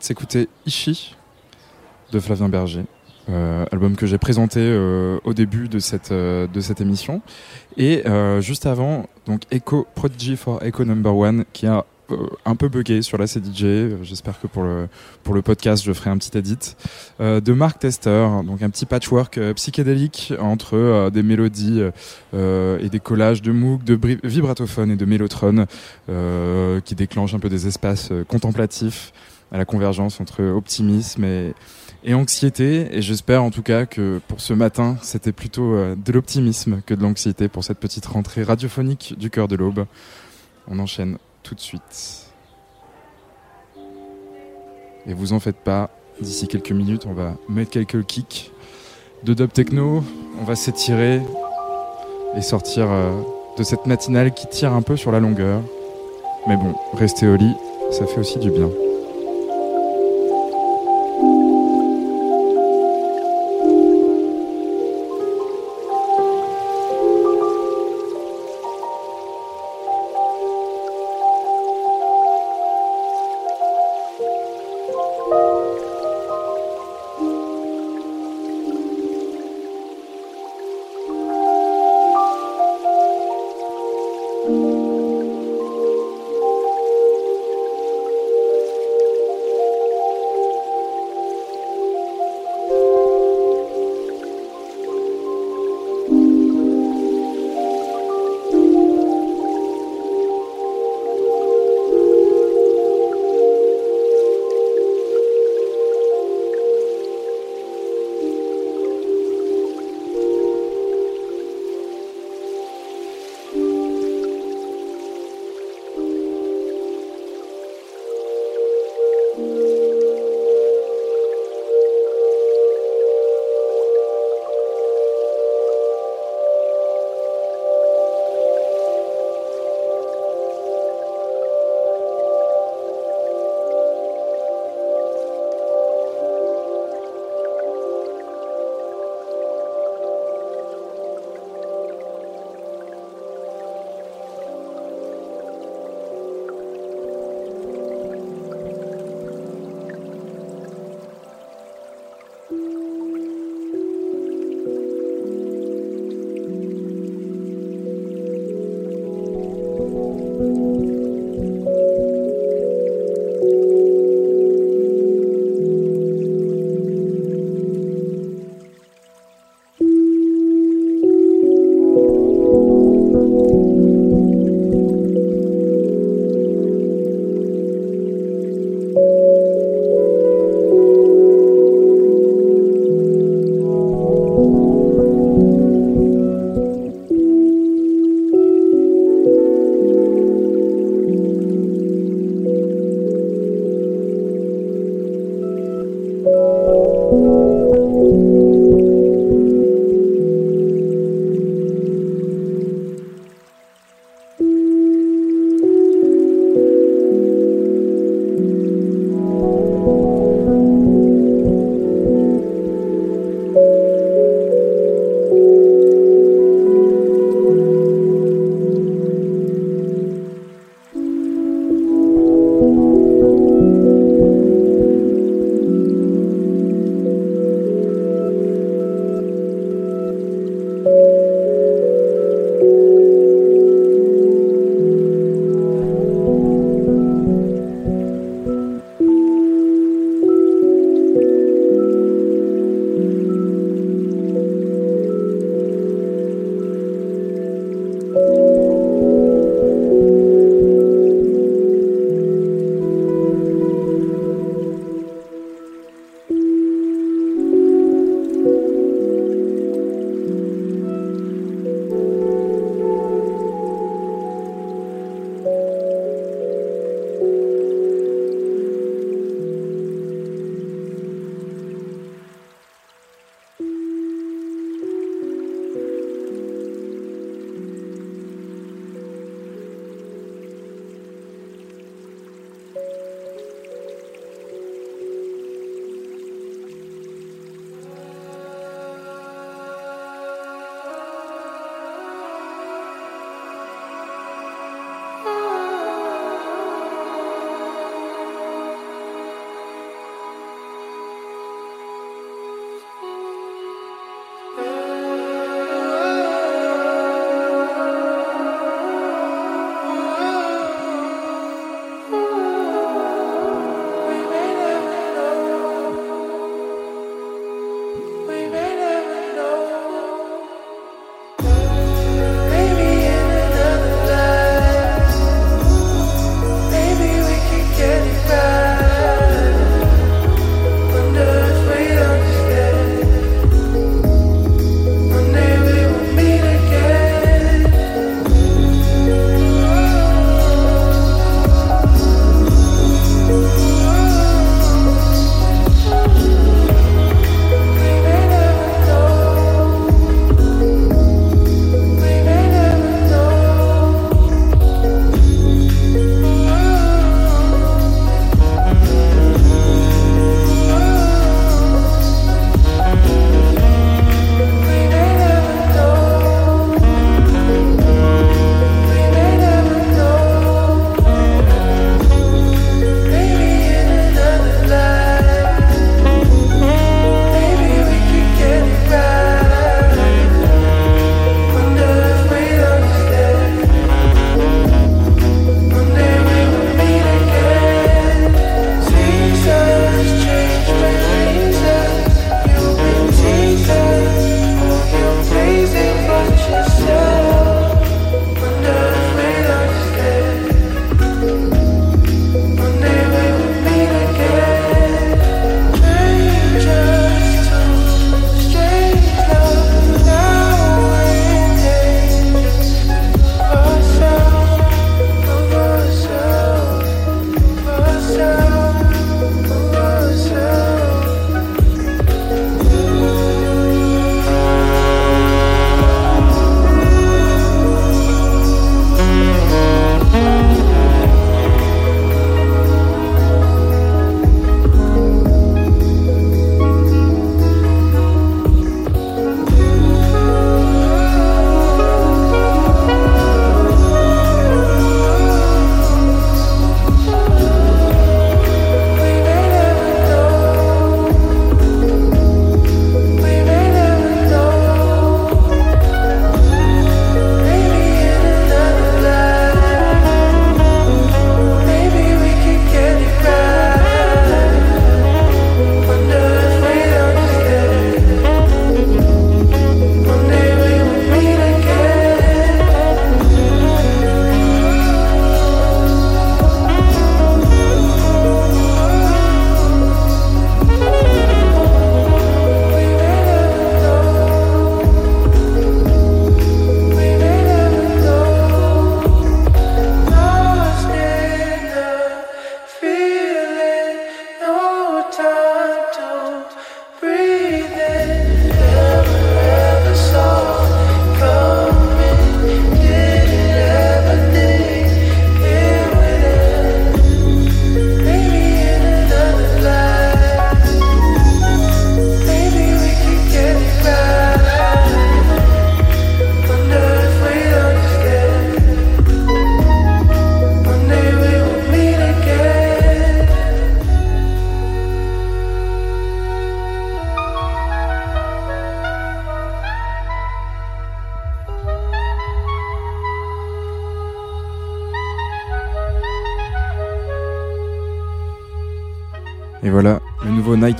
De 0.01 0.05
s'écouter 0.05 0.49
Ishi 0.65 1.15
de 2.11 2.19
Flavien 2.19 2.49
Berger, 2.49 2.85
euh, 3.29 3.65
album 3.71 3.95
que 3.95 4.07
j'ai 4.07 4.17
présenté 4.17 4.59
euh, 4.59 5.19
au 5.23 5.33
début 5.33 5.69
de 5.69 5.77
cette, 5.77 6.11
euh, 6.11 6.47
de 6.47 6.59
cette 6.59 6.81
émission. 6.81 7.21
Et 7.77 8.03
juste 8.39 8.65
avant, 8.65 9.05
donc 9.27 9.43
Echo 9.51 9.87
Prodigy 9.95 10.35
for 10.35 10.61
Echo 10.63 10.83
Number 10.83 11.15
One, 11.15 11.45
qui 11.53 11.67
a 11.67 11.85
un 12.43 12.55
peu 12.57 12.67
bugué 12.67 13.01
sur 13.01 13.17
la 13.17 13.27
CDJ. 13.27 14.01
J'espère 14.01 14.41
que 14.41 14.47
pour 14.47 14.63
le, 14.63 14.89
pour 15.23 15.33
le 15.33 15.41
podcast, 15.41 15.81
je 15.85 15.93
ferai 15.93 16.09
un 16.09 16.17
petit 16.17 16.37
edit. 16.37 16.75
De 17.19 17.53
Mark 17.53 17.79
Tester, 17.79 18.27
donc 18.43 18.61
un 18.61 18.69
petit 18.69 18.85
patchwork 18.85 19.39
psychédélique 19.53 20.33
entre 20.41 21.09
des 21.13 21.23
mélodies 21.23 21.81
et 22.33 22.89
des 22.89 22.99
collages 22.99 23.41
de 23.41 23.53
Moog, 23.53 23.85
de 23.85 23.97
vibratophones 24.23 24.91
et 24.91 24.97
de 24.97 25.05
mélotron 25.05 25.65
qui 26.83 26.95
déclenchent 26.95 27.35
un 27.35 27.39
peu 27.39 27.49
des 27.49 27.67
espaces 27.67 28.11
contemplatifs 28.27 29.13
à 29.51 29.57
la 29.57 29.65
convergence 29.65 30.19
entre 30.21 30.43
optimisme 30.43 31.25
et, 31.25 32.13
anxiété. 32.13 32.87
Et 32.95 33.01
j'espère 33.01 33.43
en 33.43 33.51
tout 33.51 33.61
cas 33.61 33.85
que 33.85 34.19
pour 34.27 34.39
ce 34.39 34.53
matin, 34.53 34.97
c'était 35.01 35.33
plutôt 35.33 35.75
euh, 35.75 35.95
de 35.95 36.11
l'optimisme 36.11 36.81
que 36.85 36.93
de 36.93 37.03
l'anxiété 37.03 37.47
pour 37.47 37.63
cette 37.63 37.79
petite 37.79 38.05
rentrée 38.05 38.43
radiophonique 38.43 39.15
du 39.17 39.29
cœur 39.29 39.47
de 39.47 39.55
l'aube. 39.55 39.85
On 40.67 40.79
enchaîne 40.79 41.17
tout 41.43 41.55
de 41.55 41.59
suite. 41.59 42.27
Et 45.05 45.13
vous 45.13 45.33
en 45.33 45.39
faites 45.39 45.57
pas, 45.57 45.89
d'ici 46.21 46.47
quelques 46.47 46.71
minutes, 46.71 47.05
on 47.07 47.13
va 47.13 47.35
mettre 47.49 47.71
quelques 47.71 48.05
kicks 48.05 48.51
de 49.23 49.33
dub 49.33 49.51
techno, 49.51 50.03
on 50.39 50.43
va 50.43 50.55
s'étirer 50.55 51.21
et 52.35 52.41
sortir 52.41 52.87
euh, 52.89 53.11
de 53.57 53.63
cette 53.63 53.85
matinale 53.85 54.33
qui 54.33 54.47
tire 54.47 54.73
un 54.73 54.81
peu 54.81 54.95
sur 54.95 55.11
la 55.11 55.19
longueur. 55.19 55.61
Mais 56.47 56.55
bon, 56.55 56.75
rester 56.93 57.27
au 57.27 57.35
lit, 57.35 57.53
ça 57.91 58.05
fait 58.07 58.19
aussi 58.19 58.39
du 58.39 58.49
bien. 58.49 58.69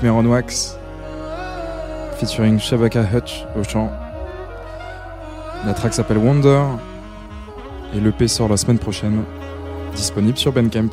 Nightmare 0.01 0.15
on 0.17 0.25
Wax, 0.25 0.75
featuring 2.17 2.57
Shabaka 2.57 3.03
Hutch 3.03 3.45
au 3.55 3.63
chant. 3.63 3.91
La 5.63 5.75
track 5.75 5.93
s'appelle 5.93 6.17
Wonder, 6.17 6.63
et 7.93 7.99
l'EP 7.99 8.27
sort 8.27 8.49
la 8.49 8.57
semaine 8.57 8.79
prochaine, 8.79 9.23
disponible 9.95 10.39
sur 10.39 10.53
Bandcamp. 10.53 10.89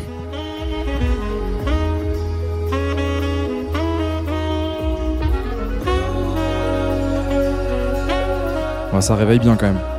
Bon, 8.93 9.01
ça 9.01 9.15
réveille 9.15 9.39
bien 9.39 9.57
quand 9.57 9.69
même. 9.69 9.97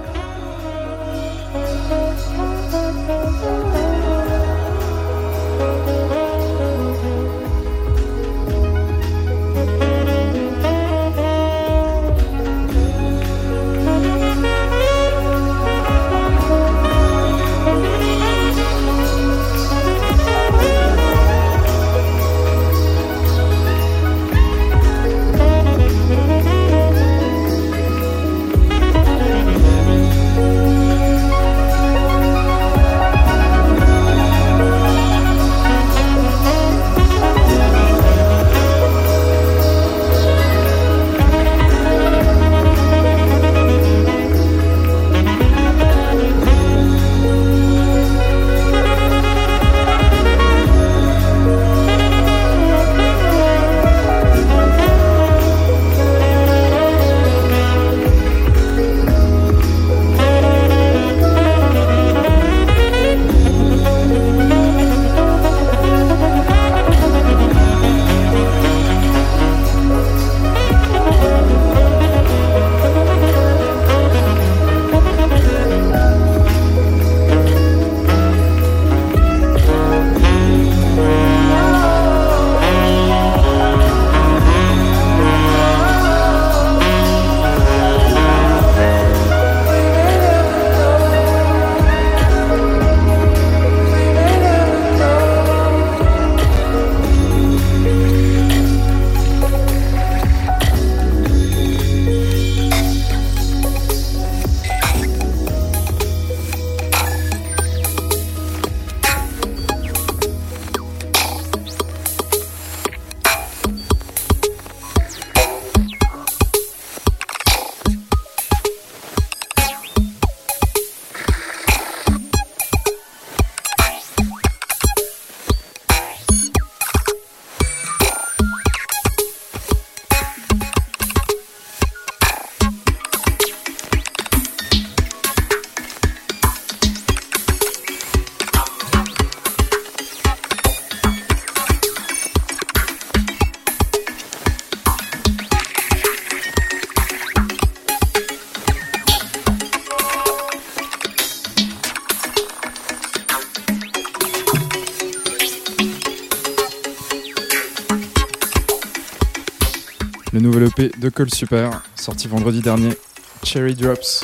De 161.09 161.15
Call 161.15 161.33
Super, 161.33 161.81
sorti 161.95 162.27
vendredi 162.27 162.61
dernier, 162.61 162.95
Cherry 163.43 163.73
Drops. 163.73 164.23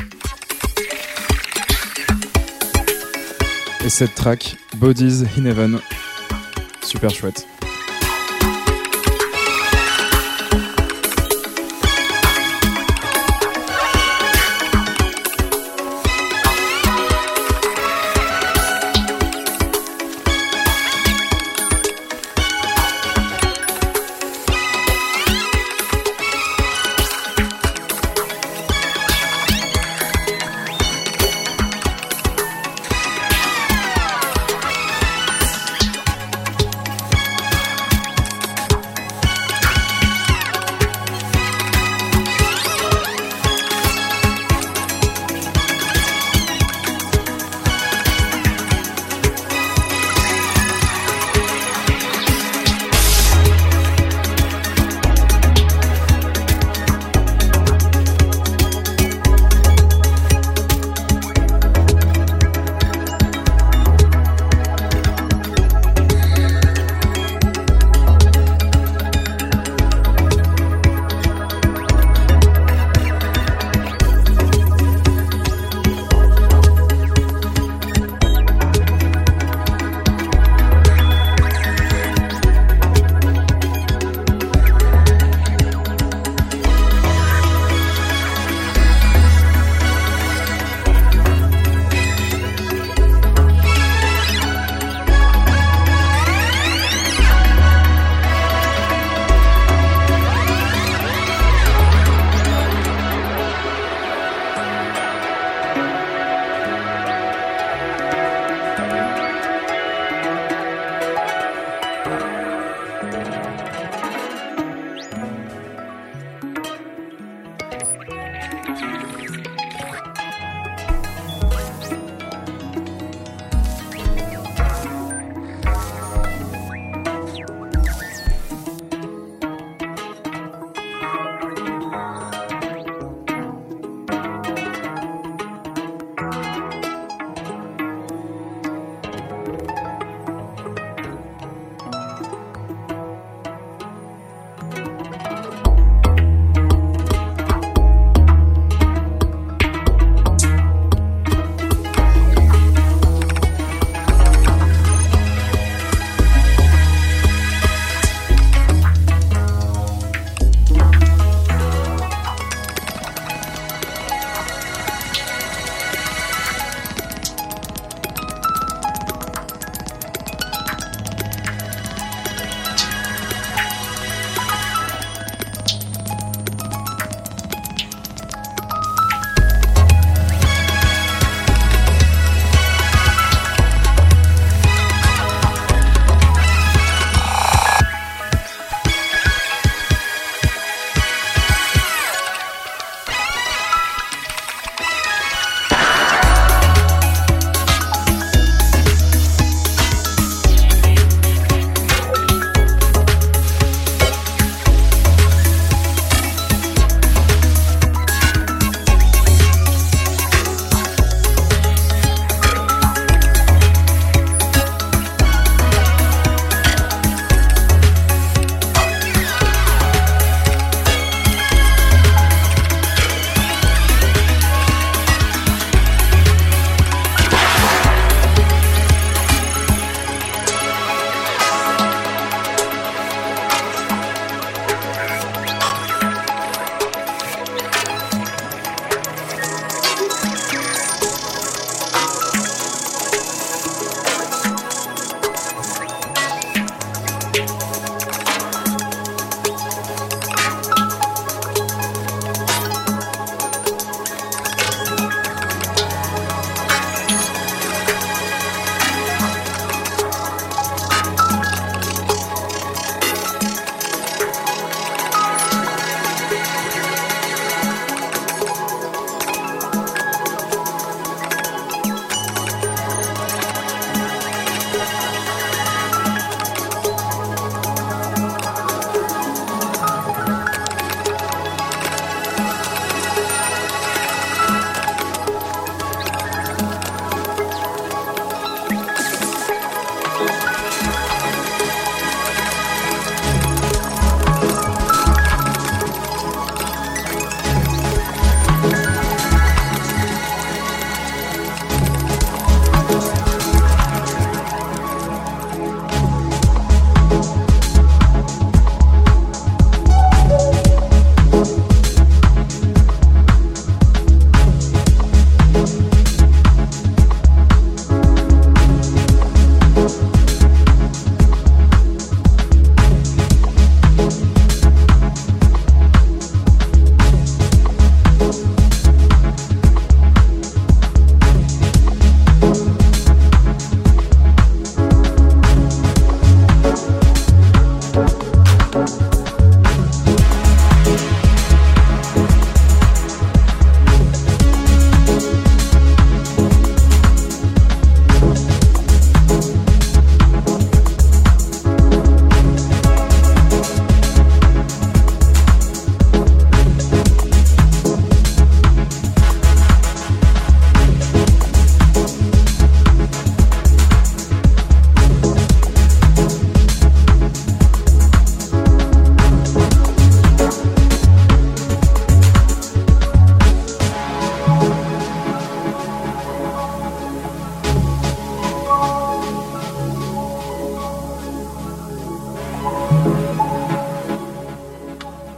Et 3.83 3.89
cette 3.89 4.13
track, 4.13 4.55
Bodies 4.77 5.23
in 5.37 5.45
Heaven. 5.45 5.79
Super 6.83 7.09
chouette. 7.09 7.47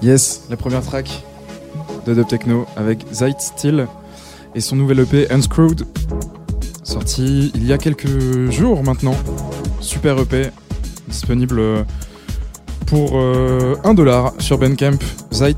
Yes, 0.07 0.43
la 0.49 0.55
première 0.55 0.83
track 0.83 1.21
de 2.05 2.13
Dub 2.13 2.25
Techno 2.27 2.65
avec 2.77 3.05
Zeit 3.11 3.41
Still 3.41 3.87
et 4.55 4.61
son 4.61 4.77
nouvel 4.77 5.01
EP 5.01 5.29
Unscrewed, 5.29 5.85
sorti 6.81 7.51
il 7.53 7.67
y 7.67 7.73
a 7.73 7.77
quelques 7.77 8.49
jours 8.49 8.81
maintenant. 8.83 9.17
Super 9.81 10.17
EP, 10.19 10.47
disponible 11.09 11.85
pour 12.85 13.15
1$ 13.15 14.07
euh, 14.07 14.29
sur 14.39 14.57
Bandcamp. 14.57 14.97
Zeit 15.29 15.57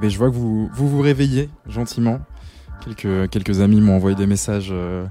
Still. 0.00 0.10
je 0.10 0.18
vois 0.18 0.30
que 0.30 0.34
vous 0.34 0.70
vous, 0.72 0.88
vous 0.88 1.00
réveillez 1.00 1.50
gentiment. 1.66 2.20
Quelques, 2.84 3.28
quelques 3.30 3.60
amis 3.60 3.80
m'ont 3.80 3.96
envoyé 3.96 4.16
des 4.16 4.26
messages 4.26 4.70
euh, 4.72 5.04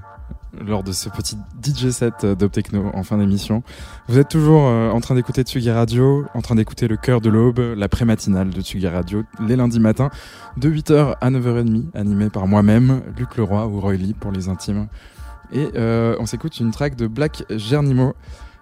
lors 0.60 0.82
de 0.82 0.90
ce 0.90 1.08
petit 1.08 1.36
DJ 1.62 1.90
set 1.90 2.24
euh, 2.24 2.34
d'Optechno 2.34 2.90
en 2.92 3.04
fin 3.04 3.16
d'émission. 3.18 3.62
Vous 4.08 4.18
êtes 4.18 4.28
toujours 4.28 4.66
euh, 4.66 4.90
en 4.90 5.00
train 5.00 5.14
d'écouter 5.14 5.42
Tsugi 5.42 5.70
Radio, 5.70 6.26
en 6.34 6.40
train 6.40 6.56
d'écouter 6.56 6.88
le 6.88 6.96
cœur 6.96 7.20
de 7.20 7.30
l'aube, 7.30 7.60
la 7.76 7.88
pré-matinale 7.88 8.50
de 8.50 8.60
Tsugi 8.60 8.88
Radio, 8.88 9.22
les 9.46 9.54
lundis 9.54 9.78
matins, 9.78 10.10
de 10.56 10.68
8h 10.68 11.14
à 11.20 11.30
9h30, 11.30 11.84
animé 11.94 12.28
par 12.28 12.48
moi-même, 12.48 13.02
Luc 13.16 13.36
Leroy 13.36 13.66
ou 13.68 13.80
Roy 13.80 13.94
Lee 13.94 14.14
pour 14.14 14.32
les 14.32 14.48
intimes. 14.48 14.88
Et 15.52 15.68
on 15.76 16.26
s'écoute 16.26 16.60
une 16.60 16.70
track 16.70 16.94
de 16.94 17.08
Black 17.08 17.44
Gernimo. 17.50 18.14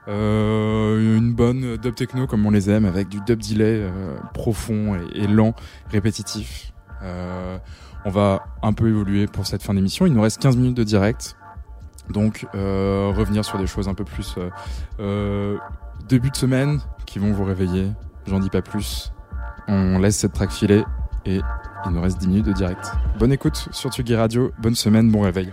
Euh, 0.09 1.18
une 1.18 1.35
bonne 1.35 1.76
dub 1.76 1.94
techno 1.94 2.26
comme 2.26 2.47
on 2.47 2.51
les 2.51 2.70
aime, 2.70 2.85
avec 2.85 3.09
du 3.09 3.20
dub 3.20 3.40
delay 3.40 3.82
euh, 3.82 4.16
profond 4.32 4.98
et, 5.14 5.26
lent, 5.26 5.55
répétitif. 5.90 6.72
Euh, 7.02 7.59
on 8.05 8.10
va 8.10 8.47
un 8.62 8.72
peu 8.72 8.89
évoluer 8.89 9.26
pour 9.26 9.47
cette 9.47 9.62
fin 9.62 9.74
d'émission. 9.74 10.06
Il 10.06 10.14
nous 10.14 10.22
reste 10.22 10.40
15 10.40 10.56
minutes 10.56 10.76
de 10.76 10.85
direct. 10.85 11.36
Donc 12.10 12.47
revenir 12.55 13.44
sur 13.44 13.59
des 13.59 13.66
choses 13.66 13.86
un 13.86 13.93
peu 13.93 14.05
plus 14.05 14.36
début 16.09 16.30
de 16.30 16.36
semaine 16.36 16.80
qui 17.05 17.18
vont 17.18 17.32
vous 17.32 17.44
réveiller. 17.44 17.90
J'en 18.26 18.39
dis 18.39 18.48
pas 18.48 18.62
plus. 18.62 19.12
On 19.66 19.98
laisse 19.98 20.16
cette 20.16 20.32
track 20.32 20.51
filer 20.51 20.85
et 21.26 21.40
il 21.85 21.90
nous 21.90 22.01
reste 22.01 22.18
10 22.18 22.28
minutes 22.28 22.47
de 22.47 22.52
direct. 22.52 22.93
Bonne 23.18 23.32
écoute 23.32 23.68
sur 23.72 23.90
Tsugi 23.90 24.16
Radio, 24.16 24.52
bonne 24.59 24.74
semaine, 24.74 25.10
bon 25.10 25.20
réveil. 25.20 25.52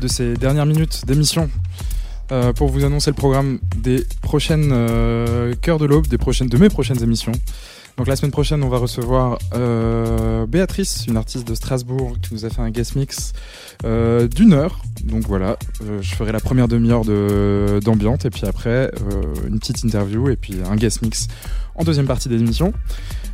de 0.00 0.08
ces 0.08 0.34
dernières 0.34 0.66
minutes 0.66 1.04
d'émission 1.06 1.50
euh, 2.32 2.52
pour 2.52 2.68
vous 2.68 2.84
annoncer 2.84 3.10
le 3.10 3.16
programme 3.16 3.58
des 3.76 4.04
prochaines 4.22 4.70
euh, 4.72 5.54
Cœurs 5.60 5.78
de 5.78 5.84
l'Aube, 5.84 6.06
des 6.06 6.16
prochaines, 6.16 6.48
de 6.48 6.56
mes 6.56 6.70
prochaines 6.70 7.02
émissions. 7.02 7.32
Donc 7.96 8.06
la 8.06 8.16
semaine 8.16 8.30
prochaine, 8.30 8.62
on 8.62 8.68
va 8.68 8.78
recevoir 8.78 9.38
euh, 9.54 10.46
Béatrice, 10.46 11.06
une 11.06 11.18
artiste 11.18 11.46
de 11.46 11.54
Strasbourg, 11.54 12.16
qui 12.22 12.32
nous 12.32 12.46
a 12.46 12.50
fait 12.50 12.62
un 12.62 12.70
guest 12.70 12.96
mix 12.96 13.32
d'une 13.82 14.54
heure. 14.54 14.80
Donc 15.04 15.26
voilà, 15.26 15.58
je 16.00 16.14
ferai 16.14 16.32
la 16.32 16.40
première 16.40 16.68
demi-heure 16.68 17.04
d'ambiante 17.82 18.24
et 18.24 18.30
puis 18.30 18.46
après 18.46 18.90
une 19.46 19.58
petite 19.58 19.82
interview 19.82 20.30
et 20.30 20.36
puis 20.36 20.54
un 20.70 20.76
guest 20.76 21.02
mix 21.02 21.28
en 21.74 21.84
deuxième 21.84 22.06
partie 22.06 22.28
des 22.28 22.36
émissions. 22.36 22.72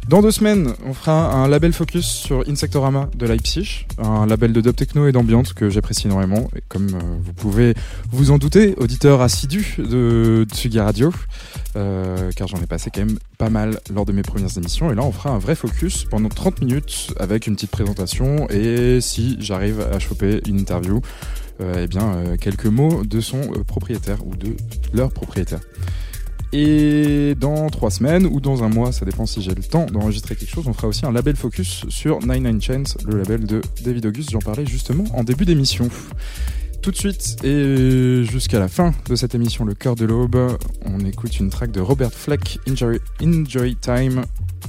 Dans 0.08 0.22
deux 0.22 0.30
semaines, 0.30 0.72
on 0.84 0.94
fera 0.94 1.32
un 1.32 1.48
label 1.48 1.72
focus 1.72 2.06
sur 2.06 2.44
Insectorama 2.48 3.10
de 3.16 3.26
Leipzig, 3.26 3.86
un 3.98 4.24
label 4.24 4.52
de 4.52 4.60
dub 4.60 4.76
techno 4.76 5.08
et 5.08 5.12
d'ambiance 5.12 5.52
que 5.52 5.68
j'apprécie 5.68 6.06
énormément. 6.06 6.48
Et 6.54 6.62
comme 6.68 6.86
euh, 6.94 7.16
vous 7.24 7.32
pouvez 7.32 7.74
vous 8.12 8.30
en 8.30 8.38
douter, 8.38 8.76
auditeur 8.76 9.20
assidu 9.20 9.74
de 9.78 10.46
Tsugi 10.48 10.78
Radio, 10.78 11.12
euh, 11.74 12.30
car 12.36 12.46
j'en 12.46 12.58
ai 12.58 12.66
passé 12.66 12.92
quand 12.94 13.04
même 13.04 13.18
pas 13.36 13.50
mal 13.50 13.80
lors 13.92 14.04
de 14.04 14.12
mes 14.12 14.22
premières 14.22 14.56
émissions. 14.56 14.92
Et 14.92 14.94
là, 14.94 15.02
on 15.02 15.10
fera 15.10 15.30
un 15.30 15.38
vrai 15.38 15.56
focus 15.56 16.04
pendant 16.04 16.28
30 16.28 16.60
minutes 16.60 17.12
avec 17.18 17.48
une 17.48 17.56
petite 17.56 17.72
présentation 17.72 18.48
et 18.48 19.00
si 19.00 19.36
j'arrive 19.40 19.80
à 19.80 19.98
choper 19.98 20.40
une 20.46 20.60
interview, 20.60 21.00
euh, 21.60 21.80
eh 21.82 21.88
bien, 21.88 22.36
quelques 22.40 22.66
mots 22.66 23.02
de 23.02 23.20
son 23.20 23.40
propriétaire 23.66 24.24
ou 24.24 24.36
de 24.36 24.54
leur 24.94 25.10
propriétaire. 25.10 25.60
Et 26.52 27.34
dans 27.34 27.68
trois 27.68 27.90
semaines 27.90 28.26
ou 28.26 28.40
dans 28.40 28.62
un 28.62 28.68
mois, 28.68 28.92
ça 28.92 29.04
dépend 29.04 29.26
si 29.26 29.42
j'ai 29.42 29.54
le 29.54 29.62
temps 29.62 29.86
d'enregistrer 29.86 30.36
quelque 30.36 30.50
chose, 30.50 30.66
on 30.68 30.72
fera 30.72 30.88
aussi 30.88 31.04
un 31.04 31.12
label 31.12 31.36
focus 31.36 31.84
sur 31.88 32.20
Nine 32.20 32.44
Nine 32.44 32.62
Chains, 32.62 32.84
le 33.06 33.18
label 33.18 33.46
de 33.46 33.60
David 33.84 34.06
August. 34.06 34.30
J'en 34.30 34.38
parlais 34.38 34.66
justement 34.66 35.04
en 35.14 35.24
début 35.24 35.44
d'émission. 35.44 35.88
Tout 36.82 36.92
de 36.92 36.96
suite 36.96 37.38
et 37.42 38.22
jusqu'à 38.22 38.60
la 38.60 38.68
fin 38.68 38.94
de 39.08 39.16
cette 39.16 39.34
émission, 39.34 39.64
le 39.64 39.74
cœur 39.74 39.96
de 39.96 40.04
l'aube, 40.04 40.56
on 40.84 41.00
écoute 41.00 41.40
une 41.40 41.50
track 41.50 41.72
de 41.72 41.80
Robert 41.80 42.12
Fleck, 42.12 42.60
Enjoy 42.68 43.76
Time. 43.76 44.22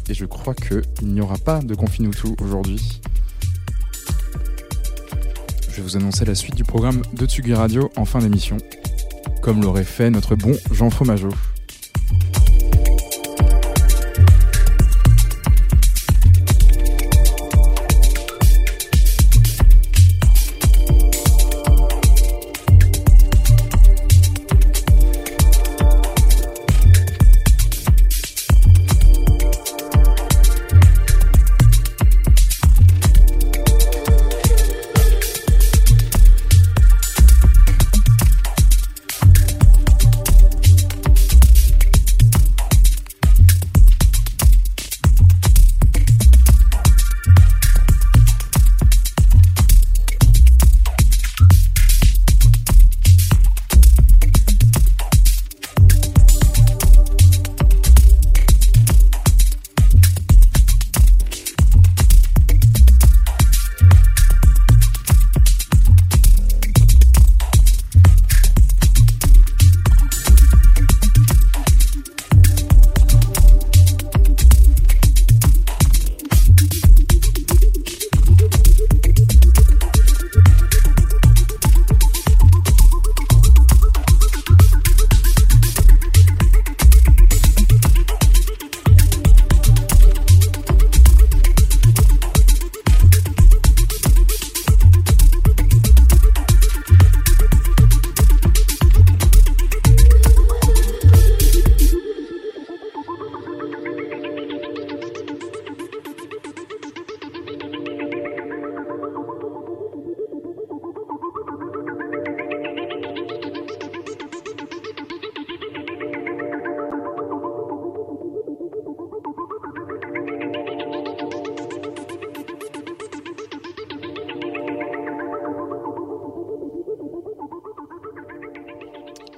Et 0.09 0.13
je 0.13 0.25
crois 0.25 0.55
qu'il 0.55 0.81
n'y 1.09 1.21
aura 1.21 1.37
pas 1.37 1.59
de 1.59 1.75
tout 1.75 2.35
aujourd'hui. 2.41 3.01
Je 5.69 5.75
vais 5.75 5.81
vous 5.83 5.95
annoncer 5.95 6.25
la 6.25 6.33
suite 6.33 6.55
du 6.55 6.63
programme 6.63 7.03
de 7.13 7.27
Tsugi 7.27 7.53
Radio 7.53 7.91
en 7.97 8.05
fin 8.05 8.17
d'émission, 8.17 8.57
comme 9.43 9.61
l'aurait 9.61 9.83
fait 9.83 10.09
notre 10.09 10.35
bon 10.35 10.53
Jean 10.71 10.89
Fromageau. 10.89 11.29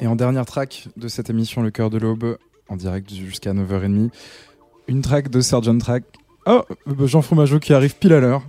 En 0.10 0.16
dernière 0.16 0.46
track 0.46 0.88
de 0.98 1.08
cette 1.08 1.30
émission 1.30 1.62
Le 1.62 1.70
cœur 1.70 1.92
de 1.92 2.00
l'aube, 2.00 2.38
en 2.68 2.76
direct 2.76 3.14
jusqu'à 3.14 3.54
9h30, 3.54 4.10
une 4.88 5.02
track 5.04 5.30
de 5.30 5.40
Sergeant 5.40 5.78
Track. 5.78 6.04
Oh, 6.48 6.64
Jean 7.06 7.22
Fromageau 7.22 7.60
qui 7.60 7.74
arrive 7.74 7.96
pile 7.96 8.14
à 8.14 8.20
l'heure. 8.20 8.42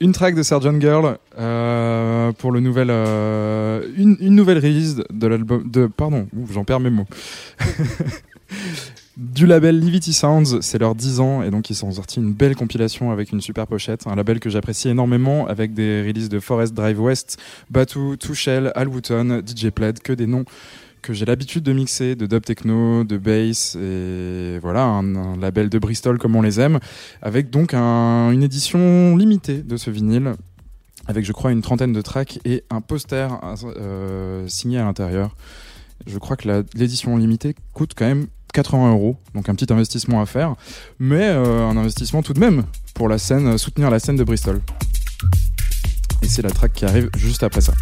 Une 0.00 0.12
track 0.12 0.34
de 0.34 0.42
Sergeant 0.42 0.78
Girl 0.78 1.16
euh, 1.38 2.32
pour 2.32 2.52
le 2.52 2.60
nouvel, 2.60 2.88
euh, 2.90 3.88
une, 3.96 4.16
une 4.20 4.34
nouvelle 4.34 4.58
release 4.58 5.02
de 5.10 5.26
l'album 5.26 5.70
de 5.70 5.86
pardon, 5.86 6.28
j'en 6.50 6.64
perds 6.64 6.80
mes 6.80 6.90
mots. 6.90 7.06
du 9.22 9.46
label 9.46 9.78
Livity 9.78 10.12
Sounds, 10.12 10.58
c'est 10.62 10.78
leurs 10.78 10.96
10 10.96 11.20
ans 11.20 11.42
et 11.42 11.50
donc 11.50 11.70
ils 11.70 11.76
sont 11.76 11.92
sortis 11.92 12.18
une 12.18 12.32
belle 12.32 12.56
compilation 12.56 13.12
avec 13.12 13.30
une 13.30 13.40
super 13.40 13.68
pochette, 13.68 14.06
un 14.08 14.16
label 14.16 14.40
que 14.40 14.50
j'apprécie 14.50 14.88
énormément 14.88 15.46
avec 15.46 15.74
des 15.74 16.02
releases 16.02 16.28
de 16.28 16.40
Forest 16.40 16.74
Drive 16.74 17.00
West, 17.00 17.38
Batu, 17.70 18.18
Two 18.18 18.34
Shell, 18.34 18.72
Al 18.74 18.88
Wooton, 18.88 19.40
DJ 19.46 19.70
Plaid, 19.70 20.00
que 20.00 20.12
des 20.12 20.26
noms 20.26 20.44
que 21.02 21.12
j'ai 21.12 21.24
l'habitude 21.24 21.62
de 21.62 21.72
mixer, 21.72 22.16
de 22.16 22.26
dub 22.26 22.44
techno, 22.44 23.04
de 23.04 23.16
bass 23.16 23.76
et 23.76 24.58
voilà 24.60 24.84
un, 24.84 25.36
label 25.36 25.68
de 25.68 25.78
Bristol 25.78 26.18
comme 26.18 26.34
on 26.34 26.42
les 26.42 26.58
aime, 26.60 26.80
avec 27.22 27.48
donc 27.50 27.74
un- 27.74 28.30
une 28.32 28.42
édition 28.42 29.16
limitée 29.16 29.62
de 29.62 29.76
ce 29.76 29.90
vinyle 29.90 30.32
avec 31.06 31.24
je 31.24 31.32
crois 31.32 31.52
une 31.52 31.62
trentaine 31.62 31.92
de 31.92 32.00
tracks 32.02 32.40
et 32.44 32.64
un 32.70 32.80
poster 32.80 33.28
euh, 33.76 34.46
signé 34.48 34.78
à 34.78 34.84
l'intérieur. 34.84 35.34
Je 36.06 36.18
crois 36.18 36.36
que 36.36 36.64
l'édition 36.74 37.16
limitée 37.16 37.54
coûte 37.72 37.92
quand 37.96 38.06
même 38.06 38.26
80 38.52 38.90
euros, 38.90 39.16
donc 39.34 39.48
un 39.48 39.54
petit 39.54 39.72
investissement 39.72 40.20
à 40.20 40.26
faire, 40.26 40.54
mais 40.98 41.28
euh, 41.28 41.66
un 41.66 41.76
investissement 41.76 42.22
tout 42.22 42.32
de 42.32 42.40
même 42.40 42.64
pour 42.94 43.08
la 43.08 43.18
scène, 43.18 43.58
soutenir 43.58 43.90
la 43.90 43.98
scène 43.98 44.16
de 44.16 44.24
Bristol. 44.24 44.60
Et 46.22 46.28
c'est 46.28 46.42
la 46.42 46.50
track 46.50 46.72
qui 46.72 46.84
arrive 46.84 47.10
juste 47.16 47.42
après 47.42 47.60
ça. 47.60 47.72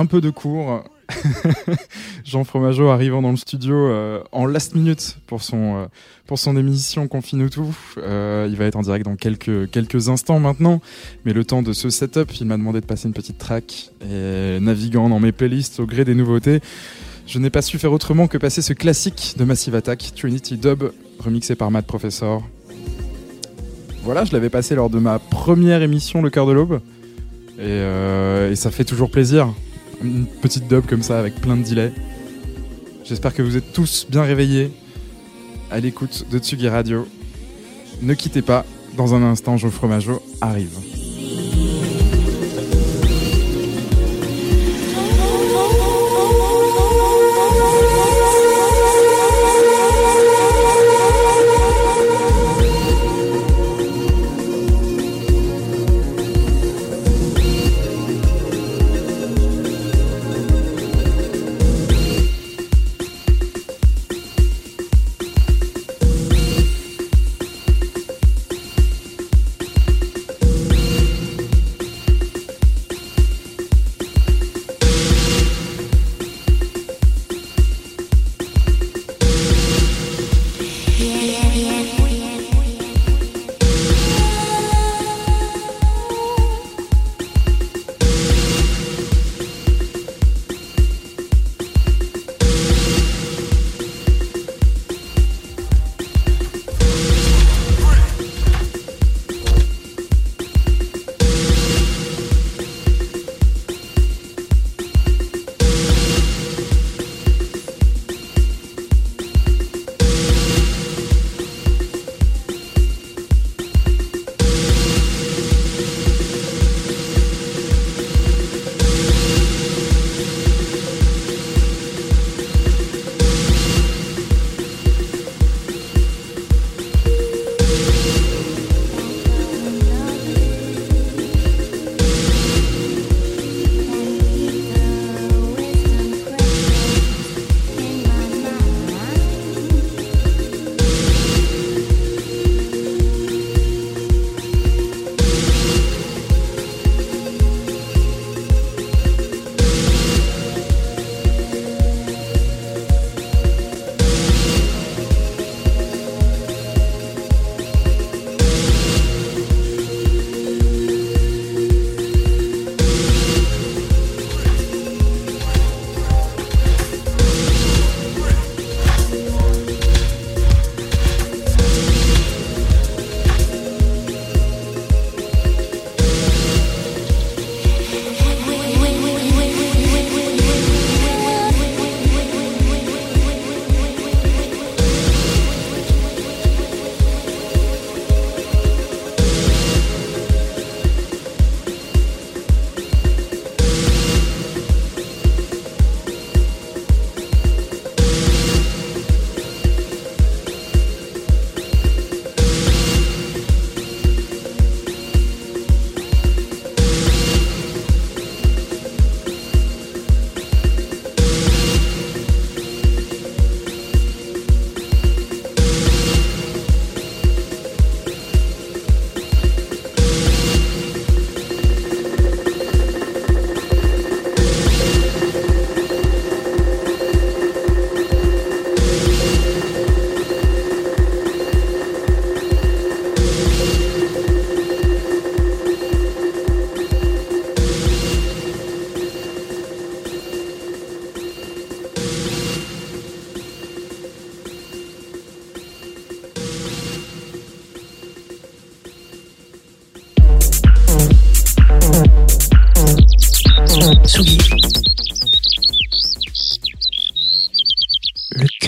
Un 0.00 0.06
peu 0.06 0.20
de 0.22 0.30
cours. 0.30 0.82
Jean 2.24 2.44
Fromageau 2.44 2.88
arrivant 2.88 3.20
dans 3.20 3.32
le 3.32 3.36
studio 3.36 3.74
euh, 3.74 4.22
en 4.32 4.46
last 4.46 4.74
minute 4.74 5.18
pour 5.26 5.42
son, 5.42 5.76
euh, 5.76 5.86
pour 6.26 6.38
son 6.38 6.56
émission 6.56 7.06
Confine 7.06 7.50
tout. 7.50 7.76
Euh, 7.98 8.48
il 8.48 8.56
va 8.56 8.64
être 8.64 8.76
en 8.76 8.82
direct 8.82 9.04
dans 9.04 9.16
quelques, 9.16 9.70
quelques 9.70 10.08
instants 10.08 10.40
maintenant. 10.40 10.80
Mais 11.26 11.34
le 11.34 11.44
temps 11.44 11.60
de 11.60 11.74
ce 11.74 11.90
setup, 11.90 12.32
il 12.40 12.46
m'a 12.46 12.56
demandé 12.56 12.80
de 12.80 12.86
passer 12.86 13.08
une 13.08 13.12
petite 13.12 13.36
track. 13.36 13.90
Et 14.08 14.58
naviguant 14.60 15.10
dans 15.10 15.20
mes 15.20 15.32
playlists 15.32 15.80
au 15.80 15.86
gré 15.86 16.06
des 16.06 16.14
nouveautés, 16.14 16.60
je 17.26 17.38
n'ai 17.38 17.50
pas 17.50 17.62
su 17.62 17.78
faire 17.78 17.92
autrement 17.92 18.26
que 18.26 18.38
passer 18.38 18.62
ce 18.62 18.72
classique 18.72 19.34
de 19.36 19.44
Massive 19.44 19.74
Attack, 19.74 20.12
Trinity 20.16 20.56
Dub, 20.56 20.84
remixé 21.18 21.56
par 21.56 21.70
Matt 21.70 21.86
Professor. 21.86 22.42
Voilà, 24.02 24.24
je 24.24 24.32
l'avais 24.32 24.48
passé 24.48 24.74
lors 24.74 24.88
de 24.88 24.98
ma 24.98 25.18
première 25.18 25.82
émission 25.82 26.22
Le 26.22 26.30
Cœur 26.30 26.46
de 26.46 26.52
l'Aube. 26.52 26.80
Et, 27.58 27.80
et 28.50 28.56
ça 28.56 28.70
fait 28.70 28.84
toujours 28.84 29.10
plaisir. 29.10 29.52
Une 30.02 30.26
petite 30.26 30.66
dub 30.68 30.86
comme 30.86 31.02
ça 31.02 31.18
avec 31.18 31.34
plein 31.34 31.56
de 31.56 31.62
delay. 31.62 31.92
J'espère 33.04 33.34
que 33.34 33.42
vous 33.42 33.56
êtes 33.56 33.72
tous 33.72 34.06
bien 34.08 34.22
réveillés 34.22 34.72
à 35.70 35.80
l'écoute 35.80 36.26
de 36.30 36.38
Tsugi 36.38 36.68
Radio. 36.68 37.06
Ne 38.02 38.14
quittez 38.14 38.42
pas, 38.42 38.64
dans 38.96 39.14
un 39.14 39.22
instant, 39.22 39.56
Geoffroy 39.56 39.88
Majo 39.88 40.22
arrive. 40.40 40.78